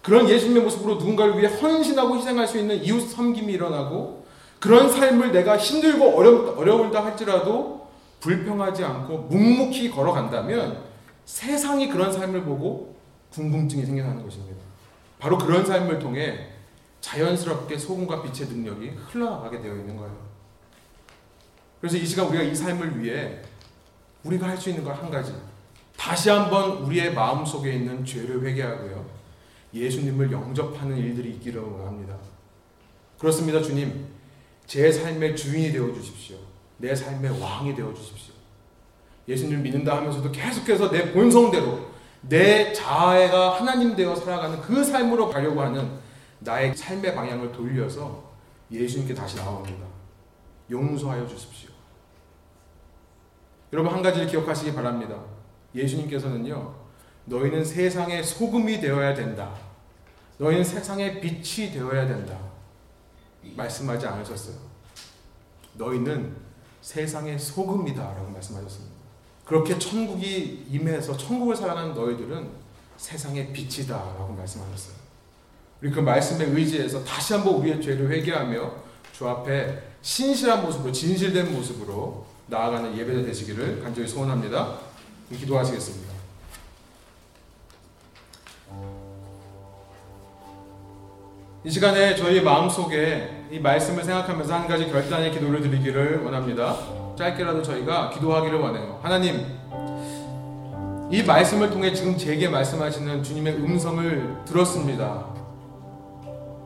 그런 0.03 0.29
예수님의 0.29 0.62
모습으로 0.62 0.95
누군가를 0.95 1.39
위해 1.39 1.49
헌신하고 1.49 2.16
희생할 2.16 2.47
수 2.47 2.59
있는 2.59 2.83
이웃 2.83 3.01
섬김이 3.01 3.53
일어나고 3.53 4.26
그런 4.61 4.91
삶을 4.91 5.33
내가 5.33 5.57
힘들고 5.57 6.16
어렵, 6.16 6.59
어려울다 6.59 7.05
할지라도 7.05 7.89
불평하지 8.20 8.85
않고 8.85 9.18
묵묵히 9.18 9.91
걸어간다면 9.91 10.83
세상이 11.24 11.89
그런 11.89 12.12
삶을 12.12 12.43
보고 12.45 12.97
궁금증이 13.33 13.85
생겨나는 13.85 14.24
것입니다. 14.24 14.57
바로 15.18 15.37
그런 15.37 15.64
삶을 15.64 15.99
통해 15.99 16.49
자연스럽게 17.01 17.76
소금과 17.79 18.22
빛의 18.22 18.49
능력이 18.49 18.89
흘러나가게 19.11 19.61
되어 19.61 19.74
있는 19.76 19.97
거예요. 19.97 20.16
그래서 21.81 21.97
이 21.97 22.05
시간 22.05 22.26
우리가 22.26 22.43
이 22.43 22.55
삶을 22.55 23.01
위해 23.01 23.41
우리가 24.24 24.49
할 24.49 24.57
수 24.57 24.70
있는 24.70 24.83
것한 24.83 25.11
가지. 25.11 25.33
다시 25.99 26.30
한번 26.30 26.84
우리의 26.84 27.12
마음 27.12 27.44
속에 27.44 27.74
있는 27.74 28.05
죄를 28.05 28.40
회개하고요. 28.44 29.05
예수님을 29.74 30.30
영접하는 30.30 30.96
일들이 30.96 31.30
있기를 31.30 31.61
원합니다. 31.61 32.16
그렇습니다, 33.18 33.61
주님. 33.61 34.07
제 34.64 34.92
삶의 34.92 35.34
주인이 35.34 35.72
되어 35.72 35.92
주십시오. 35.92 36.36
내 36.76 36.94
삶의 36.94 37.40
왕이 37.40 37.74
되어 37.74 37.92
주십시오. 37.92 38.32
예수님을 39.26 39.59
믿는다 39.59 39.96
하면서도 39.96 40.30
계속해서 40.30 40.88
내 40.90 41.12
본성대로 41.12 41.88
내 42.20 42.72
자아가 42.72 43.59
하나님 43.59 43.96
되어 43.96 44.14
살아가는 44.14 44.61
그 44.61 44.84
삶으로 44.84 45.28
가려고 45.28 45.61
하는 45.61 45.99
나의 46.38 46.76
삶의 46.76 47.16
방향을 47.16 47.51
돌려서 47.51 48.30
예수님께 48.70 49.14
다시 49.14 49.36
나옵니다. 49.36 49.84
용서하여 50.70 51.26
주십시오. 51.26 51.70
여러분 53.72 53.92
한 53.92 54.01
가지를 54.01 54.28
기억하시기 54.28 54.74
바랍니다. 54.74 55.38
예수님께서는요, 55.79 56.74
너희는 57.26 57.64
세상의 57.64 58.24
소금이 58.24 58.81
되어야 58.81 59.14
된다. 59.14 59.55
너희는 60.39 60.64
세상의 60.64 61.20
빛이 61.20 61.72
되어야 61.72 62.07
된다. 62.07 62.39
말씀하지 63.57 64.07
않으셨어요. 64.07 64.55
너희는 65.74 66.35
세상의 66.81 67.39
소금이다. 67.39 68.03
라고 68.03 68.31
말씀하셨습니다. 68.31 68.97
그렇게 69.45 69.79
천국이 69.79 70.66
임해서 70.70 71.16
천국을 71.16 71.57
살아가는 71.57 71.95
너희들은 71.95 72.51
세상의 72.97 73.53
빛이다. 73.53 73.95
라고 73.95 74.35
말씀하셨어요. 74.35 74.95
우리 75.81 75.91
그 75.91 76.01
말씀에 76.01 76.45
의지해서 76.47 77.05
다시 77.05 77.35
한번 77.35 77.55
우리의 77.55 77.81
죄를 77.81 78.11
회개하며 78.11 78.72
주 79.12 79.29
앞에 79.29 79.83
신실한 80.03 80.62
모습으로, 80.62 80.93
진실된 80.93 81.53
모습으로 81.53 82.26
나아가는 82.47 82.97
예배가 82.97 83.22
되시기를 83.22 83.83
간절히 83.83 84.09
소원합니다. 84.09 84.88
기도하시겠습니다. 85.31 86.12
이 91.64 91.70
시간에 91.70 92.14
저희 92.14 92.41
마음속에 92.41 93.47
이 93.51 93.59
말씀을 93.59 94.05
생각하면서 94.05 94.55
한 94.55 94.68
가지 94.68 94.87
결단의 94.87 95.33
기도를 95.33 95.61
드리기를 95.61 96.22
원합니다. 96.24 96.76
짧게라도 97.16 97.62
저희가 97.62 98.11
기도하기를 98.11 98.59
원해요. 98.59 99.01
하나님, 99.03 99.45
이 101.11 101.22
말씀을 101.22 101.70
통해 101.70 101.93
지금 101.93 102.16
제게 102.16 102.49
말씀하시는 102.49 103.22
주님의 103.22 103.55
음성을 103.57 104.45
들었습니다. 104.47 105.26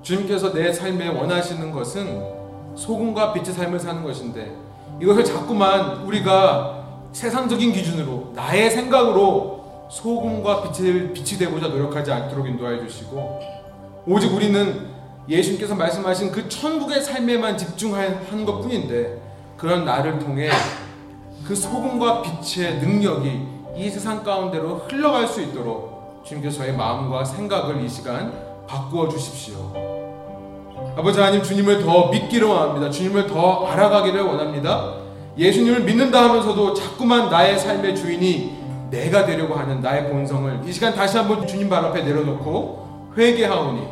주님께서 0.03 0.53
내 0.53 0.73
삶에 0.73 1.09
원하시는 1.09 1.71
것은 1.71 2.77
소금과 2.77 3.33
빛의 3.33 3.55
삶을 3.55 3.79
사는 3.81 4.03
것인데 4.03 4.55
이것을 5.01 5.25
자꾸만 5.25 6.03
우리가 6.03 6.82
세상적인 7.13 7.73
기준으로 7.73 8.33
나의 8.35 8.71
생각으로 8.71 9.89
소금과 9.91 10.63
빛을 10.63 11.13
빛이 11.13 11.39
되고자 11.39 11.69
노력하지 11.69 12.11
않도록 12.11 12.49
인도하여 12.49 12.87
주시고 12.87 13.41
오직 14.07 14.33
우리는 14.33 14.91
예수님께서 15.29 15.75
말씀하신 15.75 16.33
그 16.33 16.49
천국의 16.49 17.03
삶에만 17.03 17.57
집중하는 17.57 18.45
것 18.45 18.61
뿐인데 18.61 19.21
그런 19.57 19.85
나를 19.85 20.19
통해 20.19 20.51
그 21.47 21.55
소금과 21.55 22.23
빛의 22.23 22.79
능력이 22.79 23.43
이 23.77 23.91
세상 23.91 24.25
가운데로 24.25 24.87
흘러갈 24.89 25.27
수 25.27 25.41
있도록 25.43 26.23
주님께서 26.25 26.59
저의 26.59 26.77
마음과 26.77 27.25
생각을 27.25 27.83
이 27.83 27.89
시간 27.89 28.33
바꾸어 28.67 29.09
주십시오. 29.09 29.73
아버지 30.97 31.21
하나님 31.21 31.43
주님을 31.43 31.83
더 31.83 32.09
믿기를 32.09 32.47
원합니다. 32.49 32.91
주님을 32.91 33.27
더 33.27 33.67
알아가기를 33.67 34.23
원합니다. 34.23 34.95
예수님을 35.37 35.81
믿는다 35.81 36.25
하면서도 36.25 36.75
자꾸만 36.75 37.31
나의 37.31 37.59
삶의 37.59 37.97
주인이 37.97 38.63
내가 38.91 39.25
되려고 39.25 39.55
하는 39.55 39.81
나의 39.81 40.11
본성을 40.11 40.61
이 40.67 40.73
시간 40.73 40.95
다시 40.95 41.17
한번 41.17 41.47
주님 41.47 41.69
발 41.69 41.85
앞에 41.87 42.03
내려놓고 42.03 43.13
회개하오니 43.17 43.87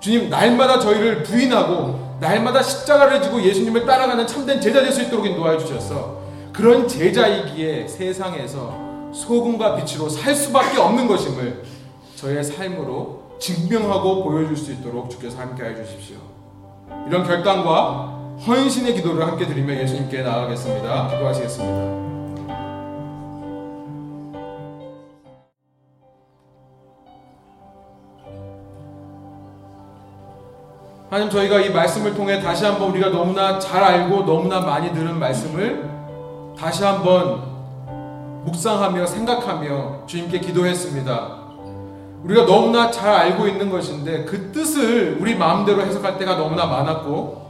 주님 0.00 0.28
날마다 0.28 0.78
저희를 0.78 1.22
부인하고 1.22 2.16
날마다 2.20 2.62
십자가를 2.62 3.22
지고 3.22 3.42
예수님을 3.42 3.86
따라가는 3.86 4.26
참된 4.26 4.60
제자 4.60 4.80
될 4.82 4.92
수 4.92 5.02
있도록 5.02 5.26
인도하여 5.26 5.58
주셨어. 5.58 6.20
그런 6.52 6.86
제자이기에 6.86 7.88
세상에서 7.88 9.10
소금과 9.12 9.76
빛으로 9.76 10.08
살 10.08 10.34
수밖에 10.34 10.78
없는 10.78 11.08
것임을 11.08 11.62
저의 12.14 12.44
삶으로 12.44 13.22
증명하고 13.40 14.22
보여줄 14.24 14.56
수 14.56 14.72
있도록 14.72 15.10
주께서 15.10 15.38
함께해 15.38 15.74
주십시오. 15.74 16.16
이런 17.08 17.24
결단과 17.24 18.11
헌신의 18.46 18.94
기도를 18.94 19.24
함께 19.24 19.46
드리며 19.46 19.74
예수님께 19.74 20.22
나아가겠습니다. 20.22 21.08
기도하시겠습니다. 21.08 22.02
하나님 31.08 31.30
저희가 31.30 31.60
이 31.60 31.70
말씀을 31.70 32.14
통해 32.14 32.40
다시 32.40 32.64
한번 32.64 32.90
우리가 32.90 33.10
너무나 33.10 33.60
잘 33.60 33.84
알고 33.84 34.24
너무나 34.24 34.60
많이 34.60 34.92
들은 34.92 35.18
말씀을 35.20 35.88
다시 36.58 36.82
한번 36.82 37.42
묵상하며 38.44 39.06
생각하며 39.06 40.06
주님께 40.06 40.40
기도했습니다. 40.40 41.42
우리가 42.24 42.46
너무나 42.46 42.90
잘 42.90 43.14
알고 43.14 43.46
있는 43.46 43.70
것인데 43.70 44.24
그 44.24 44.50
뜻을 44.50 45.18
우리 45.20 45.36
마음대로 45.36 45.82
해석할 45.82 46.18
때가 46.18 46.36
너무나 46.36 46.66
많았고 46.66 47.41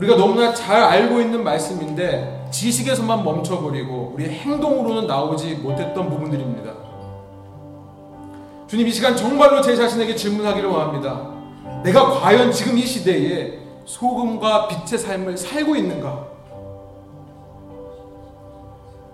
우리가 0.00 0.16
너무나 0.16 0.54
잘 0.54 0.82
알고 0.82 1.20
있는 1.20 1.44
말씀인데 1.44 2.48
지식에서만 2.50 3.22
멈춰버리고 3.22 4.12
우리 4.14 4.30
행동으로는 4.30 5.06
나오지 5.06 5.56
못했던 5.56 6.08
부분들입니다. 6.08 6.72
주님 8.66 8.86
이 8.88 8.90
시간 8.90 9.14
정말로 9.14 9.60
제 9.60 9.76
자신에게 9.76 10.16
질문하기를 10.16 10.70
원합니다. 10.70 11.28
내가 11.82 12.18
과연 12.18 12.50
지금 12.50 12.78
이 12.78 12.82
시대에 12.86 13.58
소금과 13.84 14.68
빛의 14.68 14.98
삶을 14.98 15.36
살고 15.36 15.76
있는가? 15.76 16.28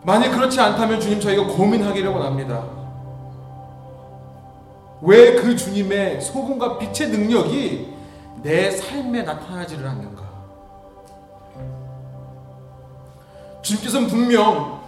만약 0.04 0.30
그렇지 0.30 0.60
않다면 0.60 1.00
주님 1.00 1.18
저희가 1.18 1.46
고민하기를 1.48 2.08
원합니다. 2.10 2.62
왜 5.02 5.34
그 5.36 5.56
주님의 5.56 6.20
소금과 6.20 6.78
빛의 6.78 7.10
능력이 7.10 7.92
내 8.42 8.70
삶에 8.70 9.22
나타나지를 9.22 9.84
않는가? 9.86 10.25
주님께서는 13.66 14.06
분명 14.06 14.80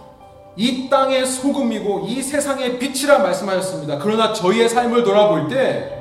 이 0.55 0.89
땅의 0.89 1.25
소금이고 1.25 2.05
이 2.07 2.21
세상의 2.21 2.79
빛이라 2.79 3.19
말씀하셨습니다. 3.19 3.99
그러나 3.99 4.31
저희의 4.33 4.69
삶을 4.69 5.03
돌아볼 5.03 5.49
때 5.49 5.97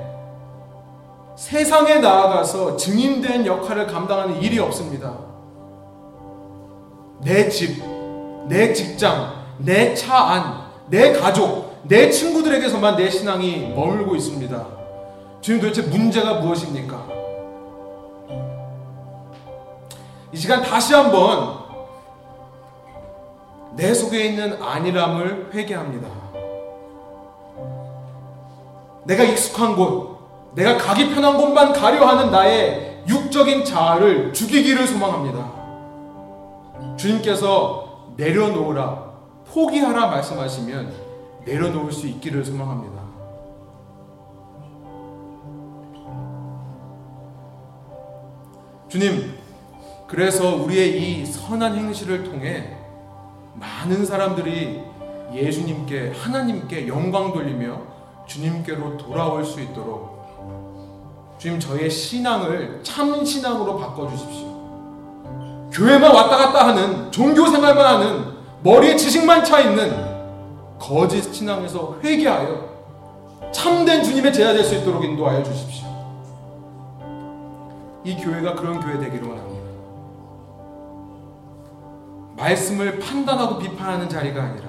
세상에 1.37 1.97
나아가서 1.97 2.77
증인된 2.77 3.47
역할을 3.47 3.87
감당하는 3.87 4.41
일이 4.41 4.59
없습니다. 4.59 5.17
내 7.21 7.49
집, 7.49 7.83
내 8.49 8.73
직장, 8.73 9.33
내 9.59 9.95
차 9.95 10.17
안, 10.17 10.69
내 10.87 11.13
가족, 11.13 11.79
내 11.83 12.11
친구들에게서만 12.11 12.97
내 12.97 13.11
신앙이 13.11 13.73
머물고 13.75 14.15
있습니다. 14.17 14.67
주님 15.41 15.61
도대체 15.61 15.83
문제가 15.83 16.35
무엇입니까? 16.35 17.07
이 20.33 20.37
시간 20.37 20.63
다시 20.63 20.95
한번 20.95 21.58
내 23.79 23.95
속에 23.95 24.25
있는 24.25 24.61
안일함을 24.61 25.51
회개합니다. 25.55 26.09
내가 29.05 29.23
익숙한 29.23 29.77
곳, 29.77 30.19
내가 30.57 30.77
가기 30.77 31.15
편한 31.15 31.37
곳만 31.37 31.73
가려 31.73 32.05
하는 32.05 32.33
나의 32.33 33.05
육적인 33.09 33.65
자아를 33.65 34.33
죽이기를 34.33 34.85
소망합니다. 34.85 35.53
주님께서 36.97 38.15
내려놓으라, 38.17 39.13
포기하라 39.47 40.09
말씀하시면 40.09 40.93
내려놓을 41.47 41.93
수 41.93 42.09
있기를 42.09 42.45
소망합니다. 42.45 42.99
주님, 48.89 49.39
그래서 50.09 50.57
우리의 50.57 51.01
이 51.01 51.25
선한 51.25 51.77
행실을 51.77 52.25
통해 52.25 52.78
많은 53.59 54.05
사람들이 54.05 54.83
예수님께 55.35 56.13
하나님께 56.17 56.89
영광 56.89 57.33
돌리며 57.33 57.81
주님께로 58.27 58.97
돌아올 58.97 59.45
수 59.45 59.61
있도록 59.61 60.19
주님 61.39 61.61
저의 61.61 61.91
신앙을 61.91 62.81
참 62.83 63.25
신앙으로 63.25 63.79
바꿔 63.79 64.09
주십시오. 64.11 64.49
교회만 65.73 66.15
왔다 66.15 66.37
갔다 66.37 66.69
하는 66.69 67.11
종교 67.13 67.47
생활만 67.47 67.85
하는 67.85 68.25
머리에 68.63 68.97
지식만 68.97 69.45
차 69.45 69.61
있는 69.61 70.09
거짓 70.79 71.33
신앙에서 71.33 71.99
회개하여 72.03 72.69
참된 73.53 74.03
주님의 74.03 74.33
제자 74.33 74.53
될 74.53 74.65
수 74.65 74.75
있도록 74.77 75.05
인도하여 75.05 75.43
주십시오. 75.43 75.87
이 78.05 78.17
교회가 78.17 78.55
그런 78.55 78.81
교회 78.81 78.99
되기를 78.99 79.29
원합니다. 79.29 79.48
말씀을 82.39 82.99
판단하고 83.01 83.59
비판하는 83.59 84.09
자리가 84.09 84.43
아니라 84.43 84.67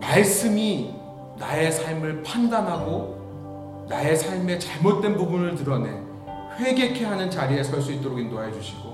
말씀이 0.00 0.94
나의 1.38 1.70
삶을 1.70 2.22
판단하고 2.22 3.86
나의 3.88 4.16
삶의 4.16 4.58
잘못된 4.58 5.16
부분을 5.16 5.54
드러내 5.54 5.90
회개케 6.58 7.04
하는 7.04 7.30
자리에 7.30 7.62
설 7.62 7.80
수 7.80 7.92
있도록 7.92 8.18
인도하여 8.18 8.52
주시고 8.52 8.92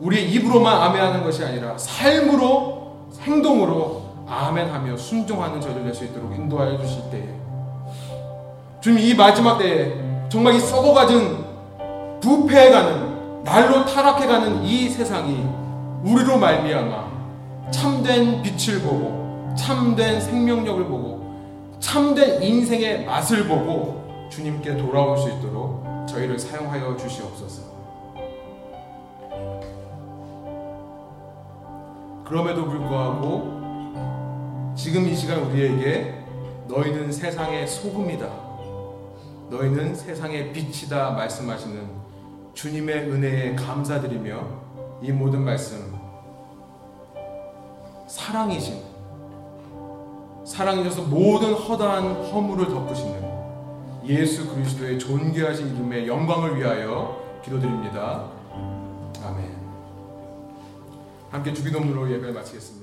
우리 0.00 0.30
입으로만 0.32 0.80
아멘하는 0.82 1.22
것이 1.22 1.44
아니라 1.44 1.76
삶으로 1.76 3.08
행동으로 3.20 4.24
아멘하며 4.26 4.96
순종하는 4.96 5.60
저들 5.60 5.84
될 5.84 5.94
수 5.94 6.04
있도록 6.04 6.34
인도하여 6.34 6.78
주실 6.78 7.10
때에 7.10 7.28
주님 8.80 8.98
이 9.04 9.14
마지막 9.14 9.58
때에 9.58 9.94
정말 10.30 10.54
이 10.54 10.60
썩어가진 10.60 11.44
부패해가는 12.20 13.42
날로 13.44 13.84
타락해가는 13.84 14.62
이 14.62 14.88
세상이 14.88 15.59
우리로 16.02 16.38
말미암아 16.38 17.70
참된 17.70 18.42
빛을 18.42 18.80
보고 18.82 19.54
참된 19.56 20.20
생명력을 20.20 20.84
보고 20.86 21.20
참된 21.78 22.42
인생의 22.42 23.04
맛을 23.04 23.46
보고 23.46 24.28
주님께 24.30 24.76
돌아올 24.76 25.18
수 25.18 25.28
있도록 25.30 25.84
저희를 26.08 26.38
사용하여 26.38 26.96
주시옵소서. 26.96 27.70
그럼에도 32.24 32.64
불구하고 32.64 33.60
지금 34.76 35.08
이 35.08 35.14
시간 35.14 35.40
우리에게 35.40 36.14
너희는 36.68 37.10
세상의 37.12 37.66
소금이다. 37.66 38.28
너희는 39.50 39.94
세상의 39.94 40.52
빛이다 40.52 41.10
말씀하시는 41.10 41.88
주님의 42.54 43.10
은혜에 43.10 43.54
감사드리며 43.56 44.60
이 45.02 45.10
모든 45.10 45.42
말씀 45.42 45.89
사랑이신 48.10 48.82
사랑이셔서 50.44 51.02
모든 51.02 51.54
허다한 51.54 52.24
허물을 52.24 52.66
덮으시는 52.66 53.30
예수 54.04 54.52
그리스도의 54.52 54.98
존귀하신 54.98 55.76
이름의 55.76 56.08
영광을 56.08 56.58
위하여 56.58 57.40
기도드립니다. 57.44 58.28
아멘. 59.22 59.60
함께 61.30 61.54
주기도문으로 61.54 62.10
예배를 62.10 62.32
마치겠습니다. 62.32 62.79